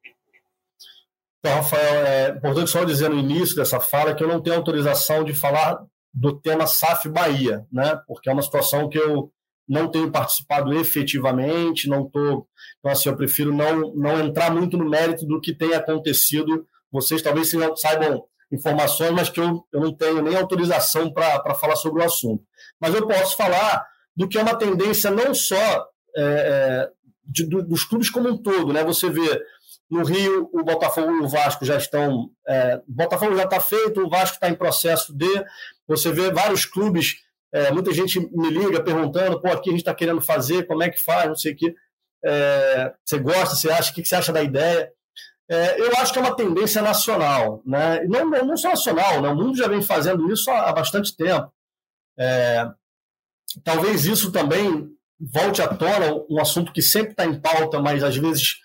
[1.39, 5.25] Então, Rafael, é importante só dizer no início dessa fala que eu não tenho autorização
[5.25, 7.99] de falar do tema SAF Bahia, né?
[8.08, 9.29] porque é uma situação que eu
[9.67, 12.47] não tenho participado efetivamente, não estou.
[12.80, 16.67] Então, assim, eu prefiro não, não entrar muito no mérito do que tem acontecido.
[16.91, 22.02] Vocês talvez saibam informações, mas que eu, eu não tenho nem autorização para falar sobre
[22.02, 22.43] o assunto.
[22.80, 26.89] Mas eu posso falar do que é uma tendência não só é, é,
[27.26, 28.71] de, do, dos clubes como um todo.
[28.71, 28.84] Né?
[28.84, 29.41] Você vê
[29.89, 32.30] no Rio, o Botafogo e o Vasco já estão.
[32.47, 35.45] É, o Botafogo já está feito, o Vasco está em processo de.
[35.88, 37.15] Você vê vários clubes,
[37.54, 40.89] é, muita gente me liga perguntando: pô, aqui a gente está querendo fazer, como é
[40.89, 41.76] que faz, não sei o quê.
[42.26, 44.92] É, você gosta, você acha, o que você acha da ideia?
[45.50, 48.02] É, eu acho que é uma tendência nacional, né?
[48.06, 49.30] não, não, só nacional, né?
[49.30, 51.52] o mundo já vem fazendo isso há, há bastante tempo.
[52.18, 52.66] É,
[53.63, 54.89] talvez isso também
[55.20, 58.56] volte à tona um assunto que sempre está em pauta, mas às vezes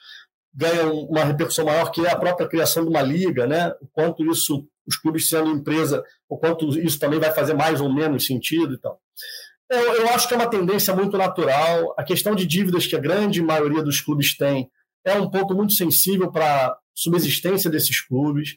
[0.55, 3.73] ganha uma repercussão maior, que é a própria criação de uma liga, né?
[3.81, 7.93] o quanto isso, os clubes sendo empresa, o quanto isso também vai fazer mais ou
[7.93, 9.01] menos sentido e tal.
[9.71, 11.95] Eu, eu acho que é uma tendência muito natural.
[11.99, 14.71] A questão de dívidas que a grande maioria dos clubes tem
[15.05, 18.57] é um ponto muito sensível para a subsistência desses clubes.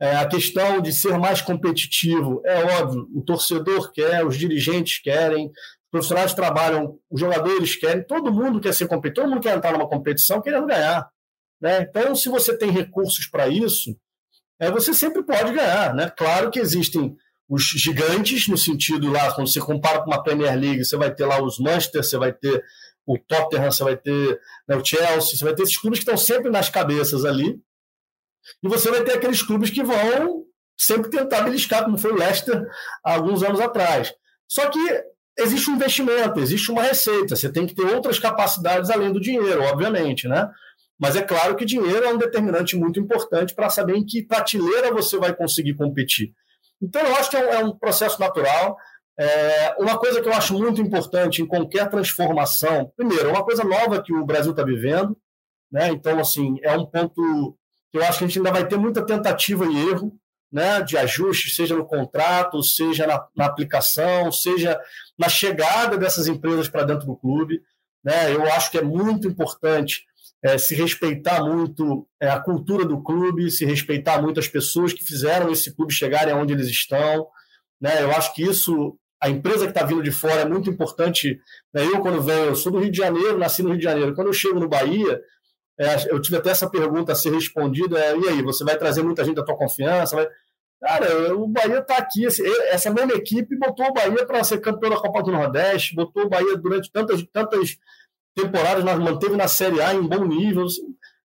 [0.00, 5.46] É, a questão de ser mais competitivo, é óbvio, o torcedor quer, os dirigentes querem,
[5.46, 9.72] os profissionais trabalham, os jogadores querem, todo mundo quer ser competitivo, todo mundo quer entrar
[9.72, 11.08] numa competição querendo ganhar.
[11.60, 11.82] Né?
[11.82, 13.96] Então, se você tem recursos para isso,
[14.60, 15.94] é, você sempre pode ganhar.
[15.94, 16.10] Né?
[16.10, 17.16] Claro que existem
[17.48, 21.24] os gigantes, no sentido lá, quando você compara com uma Premier League, você vai ter
[21.24, 22.62] lá os Manchester, você vai ter
[23.06, 26.18] o Tottenham, você vai ter né, o Chelsea, você vai ter esses clubes que estão
[26.18, 27.58] sempre nas cabeças ali.
[28.62, 30.44] E você vai ter aqueles clubes que vão
[30.76, 32.66] sempre tentar beliscar, como foi o Leicester
[33.02, 34.12] há alguns anos atrás.
[34.46, 34.78] Só que
[35.38, 39.62] existe um investimento, existe uma receita, você tem que ter outras capacidades além do dinheiro,
[39.62, 40.48] obviamente, né?
[40.98, 44.92] Mas é claro que dinheiro é um determinante muito importante para saber em que prateleira
[44.92, 46.32] você vai conseguir competir.
[46.82, 48.76] Então, eu acho que é um é processo natural.
[49.18, 53.64] É, uma coisa que eu acho muito importante em qualquer transformação, primeiro, é uma coisa
[53.64, 55.16] nova que o Brasil está vivendo,
[55.70, 55.88] né?
[55.88, 57.56] Então, assim, é um ponto
[57.90, 60.12] que eu acho que a gente ainda vai ter muita tentativa e erro,
[60.52, 60.82] né?
[60.82, 64.80] De ajuste, seja no contrato, seja na, na aplicação, seja
[65.18, 67.60] na chegada dessas empresas para dentro do clube,
[68.04, 68.32] né?
[68.32, 70.07] Eu acho que é muito importante
[70.42, 75.04] é, se respeitar muito é, a cultura do clube, se respeitar muito as pessoas que
[75.04, 77.26] fizeram esse clube chegarem aonde eles estão.
[77.80, 78.02] Né?
[78.02, 81.40] Eu acho que isso a empresa que está vindo de fora é muito importante.
[81.74, 81.84] Né?
[81.84, 84.14] Eu, quando venho, eu sou do Rio de Janeiro, nasci no Rio de Janeiro.
[84.14, 85.20] Quando eu chego no Bahia,
[85.78, 89.02] é, eu tive até essa pergunta a ser respondida: é, e aí, você vai trazer
[89.02, 90.16] muita gente da tua confiança?
[90.16, 90.28] Vai...
[90.80, 92.26] Cara, o Bahia está aqui.
[92.70, 96.28] Essa mesma equipe botou o Bahia para ser campeão da Copa do Nordeste, botou o
[96.28, 97.76] Bahia durante tantas, tantas
[98.40, 100.66] temporadas, nós manteve na Série A em bom nível.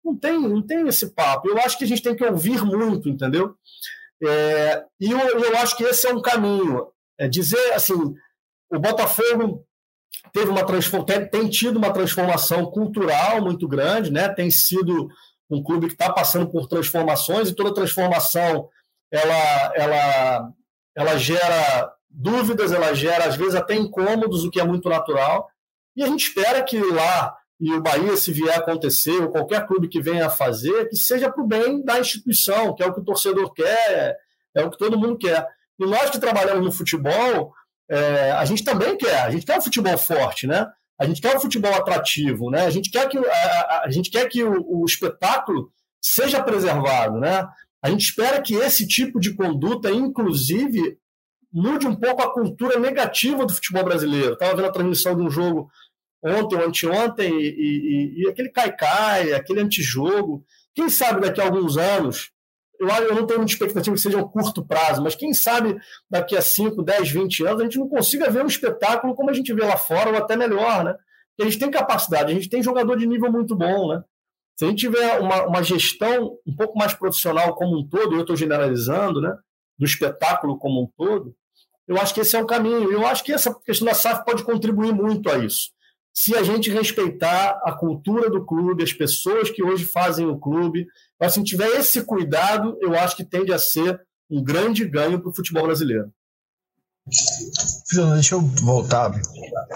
[0.04, 1.50] Não tem, não tem esse papo.
[1.50, 3.56] Eu acho que a gente tem que ouvir muito, entendeu?
[4.24, 6.88] É, e eu, eu acho que esse é um caminho.
[7.18, 7.94] É dizer assim,
[8.72, 9.66] o Botafogo
[10.32, 10.66] teve uma
[11.32, 14.30] tem tido uma transformação cultural muito grande, né?
[14.30, 15.10] Tem sido
[15.50, 18.70] um clube que está passando por transformações e toda transformação
[19.12, 20.50] ela, ela,
[20.96, 25.50] ela gera dúvidas, ela gera às vezes até incômodos, o que é muito natural.
[26.00, 29.68] E a gente espera que lá e o Bahia, se vier a acontecer, ou qualquer
[29.68, 32.94] clube que venha a fazer, que seja para o bem da instituição, que é o
[32.94, 34.16] que o torcedor quer,
[34.56, 35.46] é o que todo mundo quer.
[35.78, 37.52] E nós que trabalhamos no futebol,
[37.90, 40.68] é, a gente também quer, a gente quer um futebol forte, né?
[40.98, 42.62] A gente quer um futebol atrativo, né?
[42.66, 45.70] A gente quer que, a, a, gente quer que o, o, espetáculo
[46.02, 47.46] seja preservado, né?
[47.84, 50.98] A gente espera que esse tipo de conduta, inclusive,
[51.52, 54.34] mude um pouco a cultura negativa do futebol brasileiro.
[54.34, 55.70] Estava vendo a transmissão de um jogo
[56.24, 60.44] ontem ou anteontem, e, e, e aquele cai-cai, aquele antijogo.
[60.74, 62.32] Quem sabe daqui a alguns anos,
[62.80, 65.78] eu, eu não tenho muita expectativa que seja um curto prazo, mas quem sabe
[66.10, 69.34] daqui a 5, 10, 20 anos a gente não consiga ver um espetáculo como a
[69.34, 70.94] gente vê lá fora, ou até melhor, né?
[70.94, 74.04] Porque a gente tem capacidade, a gente tem jogador de nível muito bom, né?
[74.58, 78.16] Se a gente tiver uma, uma gestão um pouco mais profissional como um todo, e
[78.18, 79.34] eu estou generalizando, né?
[79.78, 81.34] Do espetáculo como um todo,
[81.88, 82.92] eu acho que esse é o caminho.
[82.92, 85.70] Eu acho que essa questão da SAF pode contribuir muito a isso
[86.22, 90.86] se a gente respeitar a cultura do clube, as pessoas que hoje fazem o clube.
[91.18, 93.98] Mas se tiver esse cuidado, eu acho que tende a ser
[94.30, 96.12] um grande ganho para o futebol brasileiro.
[97.94, 99.18] Deixa eu voltar.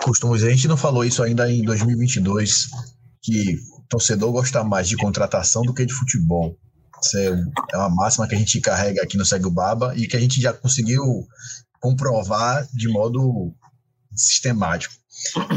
[0.04, 2.68] Costumos, a gente não falou isso ainda em 2022,
[3.22, 3.56] que
[3.88, 6.58] torcedor gosta mais de contratação do que de futebol.
[7.02, 7.28] Isso é,
[7.72, 10.20] é uma máxima que a gente carrega aqui no Segue o Baba e que a
[10.20, 11.26] gente já conseguiu
[11.80, 13.56] comprovar de modo
[14.14, 14.94] sistemático.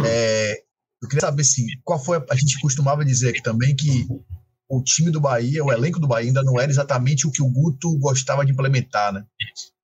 [0.07, 0.63] É,
[1.07, 2.19] eu queria saber assim, qual foi.
[2.19, 4.07] A, a gente costumava dizer aqui também que
[4.69, 7.49] o time do Bahia, o elenco do Bahia, ainda não era exatamente o que o
[7.49, 9.25] Guto gostava de implementar, né?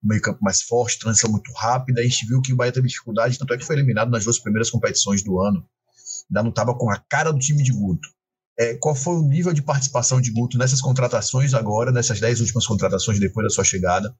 [0.02, 2.00] O meio-campo mais forte, transição muito rápida.
[2.00, 4.40] A gente viu que o Bahia teve dificuldade, tanto é que foi eliminado nas duas
[4.40, 5.64] primeiras competições do ano.
[6.28, 8.08] Ainda não estava com a cara do time de Guto.
[8.58, 12.66] É, qual foi o nível de participação de Guto nessas contratações agora, nessas dez últimas
[12.66, 14.14] contratações depois da sua chegada,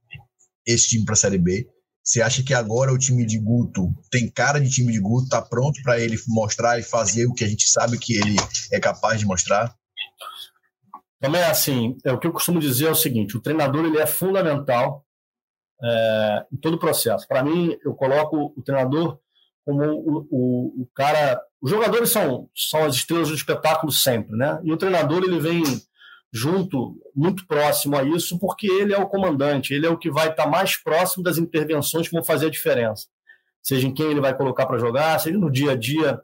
[0.65, 1.69] esse time para a Série B?
[2.05, 5.41] Você acha que agora o time de Guto tem cara de time de Guto, tá
[5.41, 8.37] pronto para ele mostrar e fazer o que a gente sabe que ele
[8.73, 9.75] é capaz de mostrar?
[11.21, 13.99] Também é assim, é, o que eu costumo dizer é o seguinte: o treinador ele
[13.99, 15.07] é fundamental
[15.83, 17.29] é, em todo o processo.
[17.29, 19.19] Para mim, eu coloco o treinador
[19.65, 21.41] como o, o, o, cara.
[21.61, 24.61] Os jogadores são, são as estrelas do espetáculo sempre, né?
[24.65, 25.63] E o treinador ele vem
[26.33, 30.31] junto, muito próximo a isso, porque ele é o comandante, ele é o que vai
[30.31, 33.07] estar mais próximo das intervenções que vão fazer a diferença.
[33.63, 36.21] Seja em quem ele vai colocar para jogar, seja no dia a dia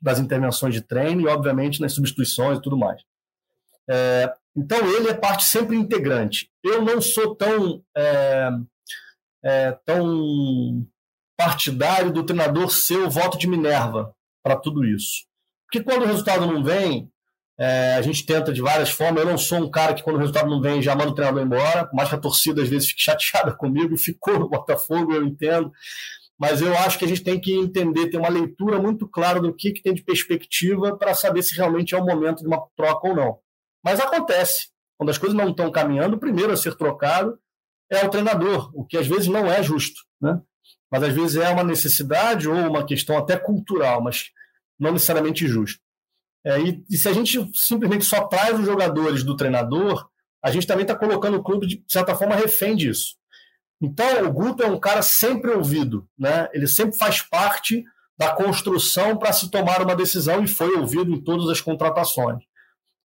[0.00, 3.02] das intervenções de treino e, obviamente, nas substituições e tudo mais.
[3.88, 6.50] É, então, ele é parte sempre integrante.
[6.62, 8.50] Eu não sou tão, é,
[9.42, 10.86] é, tão
[11.36, 15.26] partidário do treinador ser o voto de Minerva para tudo isso.
[15.64, 17.10] Porque quando o resultado não vem,
[17.60, 19.22] é, a gente tenta de várias formas.
[19.22, 21.42] Eu não sou um cara que, quando o resultado não vem, já manda o treinador
[21.42, 21.86] embora.
[21.86, 25.70] Que a torcida, às vezes, fique chateada comigo, ficou no Botafogo, eu entendo.
[26.38, 29.54] Mas eu acho que a gente tem que entender, ter uma leitura muito clara do
[29.54, 33.08] que, que tem de perspectiva para saber se realmente é o momento de uma troca
[33.08, 33.38] ou não.
[33.84, 34.68] Mas acontece.
[34.96, 37.38] Quando as coisas não estão caminhando, o primeiro a ser trocado
[37.90, 40.00] é o treinador, o que às vezes não é justo.
[40.18, 40.40] Né?
[40.90, 44.30] Mas às vezes é uma necessidade ou uma questão até cultural, mas
[44.78, 45.80] não necessariamente justo.
[46.44, 50.08] É, e, e, se a gente simplesmente só traz os jogadores do treinador,
[50.42, 53.16] a gente também está colocando o clube, de certa forma, refém disso.
[53.80, 56.48] Então, o Guto é um cara sempre ouvido, né?
[56.52, 57.84] ele sempre faz parte
[58.18, 62.42] da construção para se tomar uma decisão e foi ouvido em todas as contratações.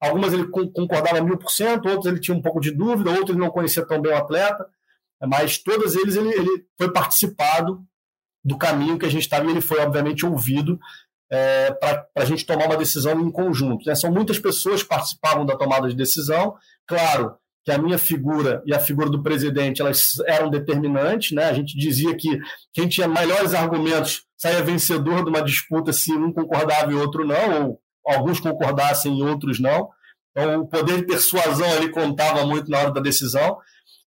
[0.01, 3.45] Algumas ele concordava mil por cento, outras ele tinha um pouco de dúvida, outros ele
[3.45, 4.67] não conhecia tão bem o atleta,
[5.27, 7.83] mas todas eles ele, ele foi participado
[8.45, 10.79] do caminho que a gente estava e ele foi, obviamente, ouvido
[11.31, 13.87] é, para a gente tomar uma decisão em conjunto.
[13.87, 13.95] Né?
[13.95, 16.55] São muitas pessoas que participavam da tomada de decisão.
[16.87, 21.33] Claro que a minha figura e a figura do presidente elas eram determinantes.
[21.33, 21.45] Né?
[21.45, 22.39] A gente dizia que
[22.73, 27.63] quem tinha melhores argumentos saía vencedor de uma disputa se um concordava e outro não,
[27.63, 29.91] ou alguns concordassem e outros não.
[30.31, 33.59] Então, o poder de persuasão ali contava muito na hora da decisão,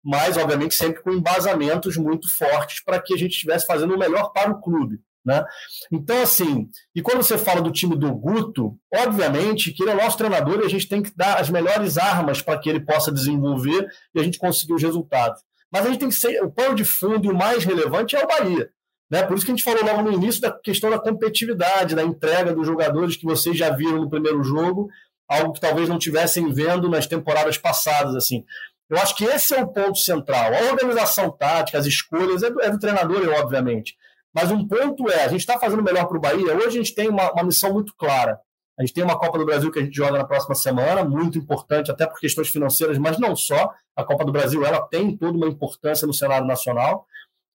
[0.03, 4.33] mas, obviamente, sempre com embasamentos muito fortes para que a gente estivesse fazendo o melhor
[4.33, 5.01] para o clube.
[5.25, 5.45] Né?
[5.93, 10.03] Então, assim, e quando você fala do time do Guto, obviamente que ele é o
[10.03, 13.13] nosso treinador e a gente tem que dar as melhores armas para que ele possa
[13.13, 15.43] desenvolver e a gente conseguir os resultados.
[15.71, 18.25] Mas a gente tem que ser, o pano de fundo e o mais relevante é
[18.25, 18.71] o Bahia.
[19.11, 19.23] Né?
[19.25, 22.55] Por isso que a gente falou logo no início da questão da competitividade, da entrega
[22.55, 24.89] dos jogadores que vocês já viram no primeiro jogo,
[25.29, 28.15] algo que talvez não tivessem vendo nas temporadas passadas.
[28.15, 28.45] assim.
[28.89, 30.53] Eu acho que esse é o ponto central.
[30.53, 33.97] A organização tática, as escolhas, é do, é do treinador, obviamente.
[34.35, 36.57] Mas um ponto é, a gente está fazendo melhor para o Bahia.
[36.57, 38.39] Hoje a gente tem uma, uma missão muito clara.
[38.79, 41.37] A gente tem uma Copa do Brasil que a gente joga na próxima semana, muito
[41.37, 43.75] importante, até por questões financeiras, mas não só.
[43.95, 47.07] A Copa do Brasil ela tem toda uma importância no cenário nacional.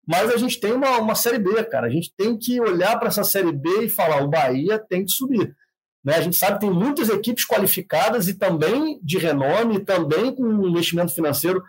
[0.06, 1.88] Mas a gente tem uma, uma Série B, cara.
[1.88, 5.12] A gente tem que olhar para essa Série B e falar: o Bahia tem que
[5.12, 5.56] subir.
[6.04, 6.16] Né?
[6.16, 10.44] A gente sabe que tem muitas equipes qualificadas e também de renome, e também com
[10.44, 11.64] um investimento financeiro,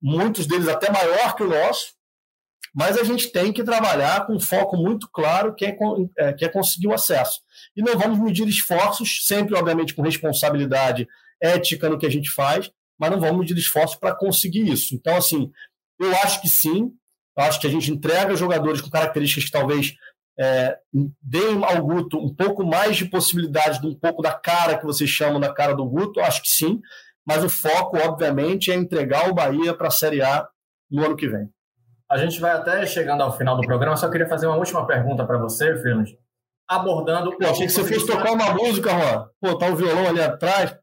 [0.00, 1.94] muitos deles até maior que o nosso
[2.74, 5.76] mas a gente tem que trabalhar com um foco muito claro, que é,
[6.18, 7.40] é, que é conseguir o acesso.
[7.76, 11.06] E não vamos medir esforços, sempre, obviamente, com responsabilidade
[11.40, 14.94] ética no que a gente faz, mas não vamos medir esforços para conseguir isso.
[14.94, 15.50] Então, assim,
[16.00, 16.92] eu acho que sim,
[17.36, 19.94] eu acho que a gente entrega jogadores com características que talvez
[20.38, 20.78] é,
[21.20, 25.10] deem ao Guto um pouco mais de possibilidade, de um pouco da cara que vocês
[25.10, 26.80] chamam da cara do Guto, acho que sim,
[27.26, 30.48] mas o foco, obviamente, é entregar o Bahia para a Série A
[30.90, 31.48] no ano que vem.
[32.12, 35.24] A gente vai até chegando ao final do programa, só queria fazer uma última pergunta
[35.24, 36.10] para você, Fernando.
[36.68, 37.34] Abordando.
[37.38, 39.30] Pô, achei que você fosse tocar uma música, Juan.
[39.40, 40.76] Pô, tá o violão ali atrás.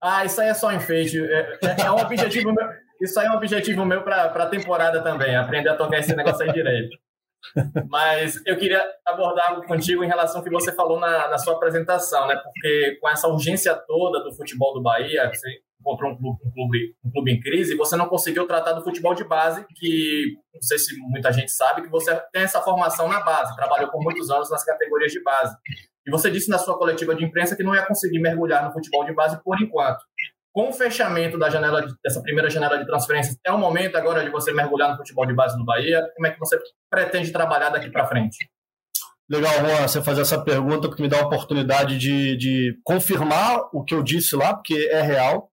[0.00, 1.20] Ah, isso aí é só enfeite.
[1.20, 2.68] É, é, é um objetivo meu.
[3.02, 6.44] Isso aí é um objetivo meu para a temporada também, aprender a tocar esse negócio
[6.44, 6.96] aí direito.
[7.88, 12.28] Mas eu queria abordar contigo em relação ao que você falou na, na sua apresentação,
[12.28, 12.36] né?
[12.36, 15.48] Porque com essa urgência toda do futebol do Bahia, você
[15.80, 19.14] encontrou um clube, um clube, um clube em crise, você não conseguiu tratar do futebol
[19.14, 23.20] de base, que não sei se muita gente sabe, que você tem essa formação na
[23.20, 25.56] base, trabalhou por muitos anos nas categorias de base.
[26.06, 29.04] E você disse na sua coletiva de imprensa que não ia conseguir mergulhar no futebol
[29.04, 30.02] de base por enquanto
[30.58, 34.24] com o fechamento da janela de, dessa primeira janela de transferências, é o momento agora
[34.24, 36.04] de você mergulhar no futebol de base do Bahia?
[36.16, 36.58] Como é que você
[36.90, 38.50] pretende trabalhar daqui para frente?
[39.30, 43.84] Legal, Juan, você fazer essa pergunta, porque me dá a oportunidade de, de confirmar o
[43.84, 45.48] que eu disse lá, porque é real,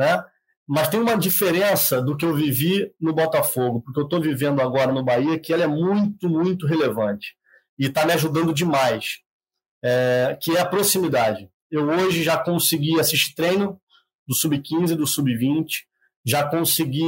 [0.00, 0.24] né?
[0.66, 4.92] Mas tem uma diferença do que eu vivi no Botafogo, porque eu estou vivendo agora
[4.92, 7.34] no Bahia, que ela é muito, muito relevante.
[7.78, 9.18] E está me ajudando demais,
[9.84, 11.50] é, que é a proximidade.
[11.70, 13.78] Eu hoje já consegui assistir treino
[14.26, 15.66] do sub-15, do sub-20.
[16.24, 17.04] Já consegui.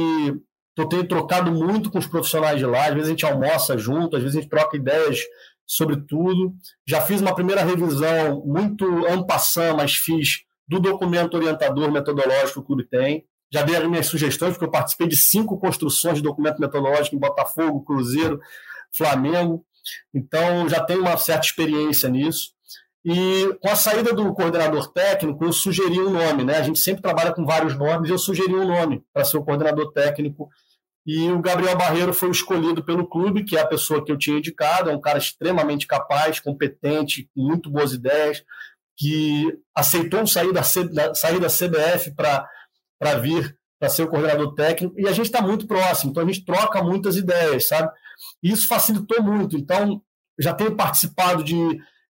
[0.77, 2.87] Eu tenho trocado muito com os profissionais de lá.
[2.87, 5.19] Às vezes a gente almoça junto, às vezes a gente troca ideias
[5.65, 6.53] sobre tudo.
[6.87, 12.63] Já fiz uma primeira revisão muito ampassã, mas fiz do documento orientador metodológico que o
[12.63, 13.25] clube tem.
[13.51, 17.19] Já dei as minhas sugestões, porque eu participei de cinco construções de documento metodológico em
[17.19, 18.39] Botafogo, Cruzeiro,
[18.95, 19.63] Flamengo.
[20.13, 22.53] Então, já tenho uma certa experiência nisso.
[23.05, 26.57] E com a saída do coordenador técnico, eu sugeri um nome, né?
[26.57, 29.91] A gente sempre trabalha com vários nomes, eu sugeri um nome para ser o coordenador
[29.91, 30.49] técnico.
[31.05, 34.37] E o Gabriel Barreiro foi escolhido pelo clube, que é a pessoa que eu tinha
[34.37, 38.41] indicado, é um cara extremamente capaz, competente, com muito boas ideias,
[38.97, 45.05] que aceitou sair da, sair da CBF para vir para ser o coordenador técnico, e
[45.09, 47.91] a gente está muito próximo, então a gente troca muitas ideias, sabe?
[48.41, 49.57] E isso facilitou muito.
[49.57, 50.01] Então,
[50.39, 51.57] já tenho participado de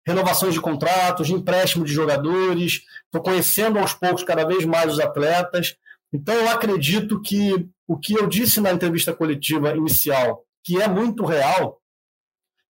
[0.05, 4.99] renovações de contratos, de empréstimo de jogadores, estou conhecendo aos poucos cada vez mais os
[4.99, 5.75] atletas.
[6.13, 11.25] Então, eu acredito que o que eu disse na entrevista coletiva inicial, que é muito
[11.25, 11.81] real,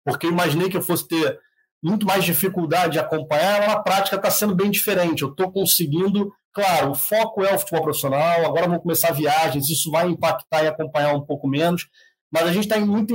[0.06, 1.40] porque imaginei que eu fosse ter
[1.84, 5.22] muito mais dificuldade de acompanhar, na prática está sendo bem diferente.
[5.22, 9.92] Eu estou conseguindo, claro, o foco é o futebol profissional, agora vão começar viagens, isso
[9.92, 11.88] vai impactar e acompanhar um pouco menos,
[12.32, 13.14] mas a gente está muito.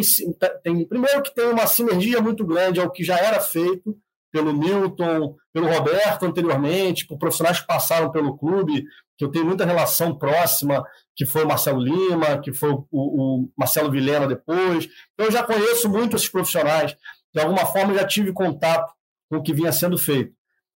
[0.63, 3.97] Tem, primeiro que tem uma sinergia muito grande ao que já era feito,
[4.31, 8.85] pelo Milton, pelo Roberto anteriormente, por profissionais que passaram pelo clube,
[9.17, 10.85] que eu tenho muita relação próxima,
[11.17, 14.89] que foi o Marcelo Lima, que foi o, o Marcelo Vilena depois.
[15.15, 16.95] Então, eu já conheço muito esses profissionais.
[17.35, 18.93] De alguma forma, já tive contato
[19.31, 20.33] com o que vinha sendo feito.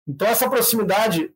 [0.06, 1.30] Então, essa proximidade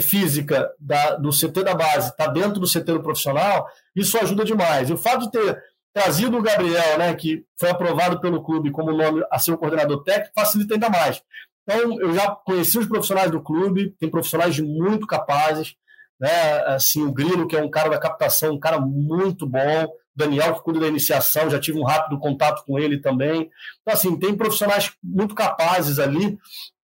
[0.00, 4.88] física da, do CT da base está dentro do CT do profissional, isso ajuda demais.
[4.88, 8.92] E o fato de ter trazido o Gabriel, né, que foi aprovado pelo clube como
[8.92, 11.22] nome a ser o coordenador técnico, facilita ainda mais.
[11.62, 15.74] Então, eu já conheci os profissionais do clube, tem profissionais muito capazes,
[16.20, 20.54] né, assim, o Grilo, que é um cara da captação, um cara muito bom, Daniel,
[20.54, 23.50] que cuida da iniciação, já tive um rápido contato com ele também.
[23.82, 26.38] Então, assim, tem profissionais muito capazes ali,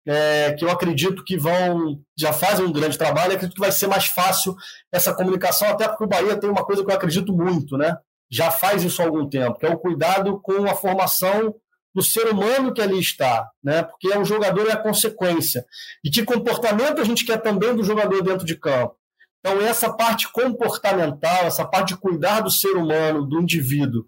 [0.07, 3.87] é, que eu acredito que vão, já fazem um grande trabalho, acredito que vai ser
[3.87, 4.57] mais fácil
[4.91, 7.99] essa comunicação, até porque o Bahia tem uma coisa que eu acredito muito, né?
[8.31, 11.55] já faz isso há algum tempo, que é o cuidado com a formação
[11.95, 13.83] do ser humano que ali está, né?
[13.83, 15.65] Porque é o jogador é a consequência.
[16.05, 18.95] E que comportamento a gente quer também do jogador dentro de campo.
[19.41, 24.05] Então, essa parte comportamental, essa parte de cuidar do ser humano, do indivíduo,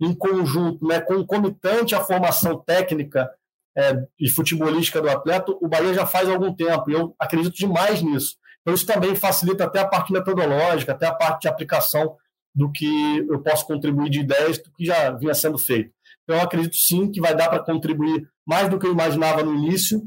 [0.00, 3.30] em conjunto, né, concomitante à formação técnica
[3.76, 7.54] é, e futebolística do atleta, o Bahia já faz há algum tempo, e eu acredito
[7.54, 8.36] demais nisso.
[8.60, 12.16] Então, isso também facilita até a parte metodológica, até a parte de aplicação
[12.54, 15.92] do que eu posso contribuir de ideias do que já vinha sendo feito.
[16.22, 19.54] Então, eu acredito sim que vai dar para contribuir mais do que eu imaginava no
[19.54, 20.02] início,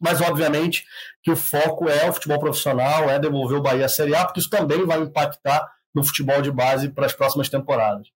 [0.00, 0.84] mas obviamente
[1.22, 4.40] que o foco é o futebol profissional, é devolver o Bahia à Série A, porque
[4.40, 8.08] isso também vai impactar no futebol de base para as próximas temporadas.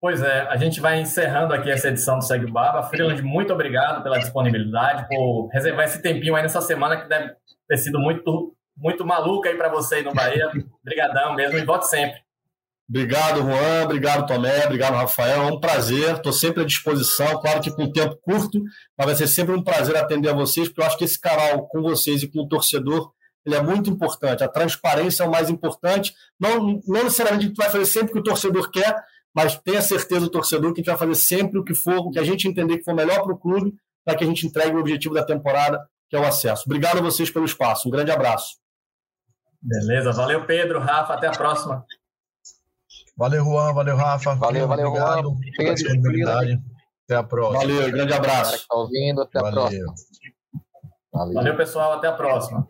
[0.00, 2.82] Pois é, a gente vai encerrando aqui essa edição do Segue Baba.
[2.84, 7.34] Freeland, muito obrigado pela disponibilidade, por reservar esse tempinho aí nessa semana que deve
[7.66, 10.48] ter sido muito, muito maluca aí para você aí no Bahia.
[10.80, 12.25] Obrigadão mesmo e volte sempre.
[12.88, 13.84] Obrigado, Juan.
[13.84, 14.64] Obrigado, Tomé.
[14.64, 15.42] Obrigado, Rafael.
[15.42, 16.16] É um prazer.
[16.16, 17.40] Estou sempre à disposição.
[17.40, 18.62] Claro que com tempo curto,
[18.96, 21.66] mas vai ser sempre um prazer atender a vocês, porque eu acho que esse canal
[21.66, 23.10] com vocês e com o torcedor
[23.46, 24.42] ele é muito importante.
[24.42, 26.12] A transparência é o mais importante.
[26.38, 28.96] Não, não necessariamente a gente vai fazer sempre o que o torcedor quer,
[29.32, 32.10] mas tenha certeza, o torcedor, que a gente vai fazer sempre o que for, o
[32.10, 33.72] que a gente entender que for melhor para o clube,
[34.04, 35.80] para que a gente entregue o objetivo da temporada,
[36.10, 36.64] que é o acesso.
[36.66, 37.86] Obrigado a vocês pelo espaço.
[37.86, 38.56] Um grande abraço.
[39.62, 41.84] Beleza, valeu Pedro, Rafa, até a próxima.
[43.18, 44.34] Valeu, Juan, valeu, Rafa.
[44.34, 45.40] Valeu, valeu, obrigado Juan.
[45.40, 46.60] pela Pedro, disponibilidade.
[47.04, 47.58] Até a próxima.
[47.60, 48.54] Valeu, grande abraço.
[48.56, 49.60] está ouvindo, até a Valeu.
[49.60, 49.94] próxima.
[51.12, 51.34] Valeu.
[51.34, 52.68] Valeu, pessoal, até a próxima.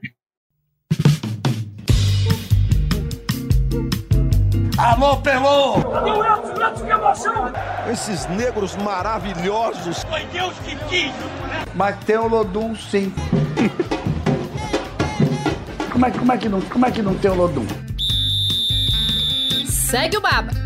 [4.78, 5.82] Alô, Pelô!
[5.82, 6.48] Cadê o Elton?
[6.54, 7.52] O Elton, que emoção!
[7.90, 10.04] Esses negros maravilhosos.
[10.04, 11.64] Foi Deus que quis, né?
[11.74, 13.12] Mas tem o Lodum, sim.
[15.90, 17.66] como, é, como, é que não, como é que não tem o Lodum?
[19.66, 20.65] Segue o Baba.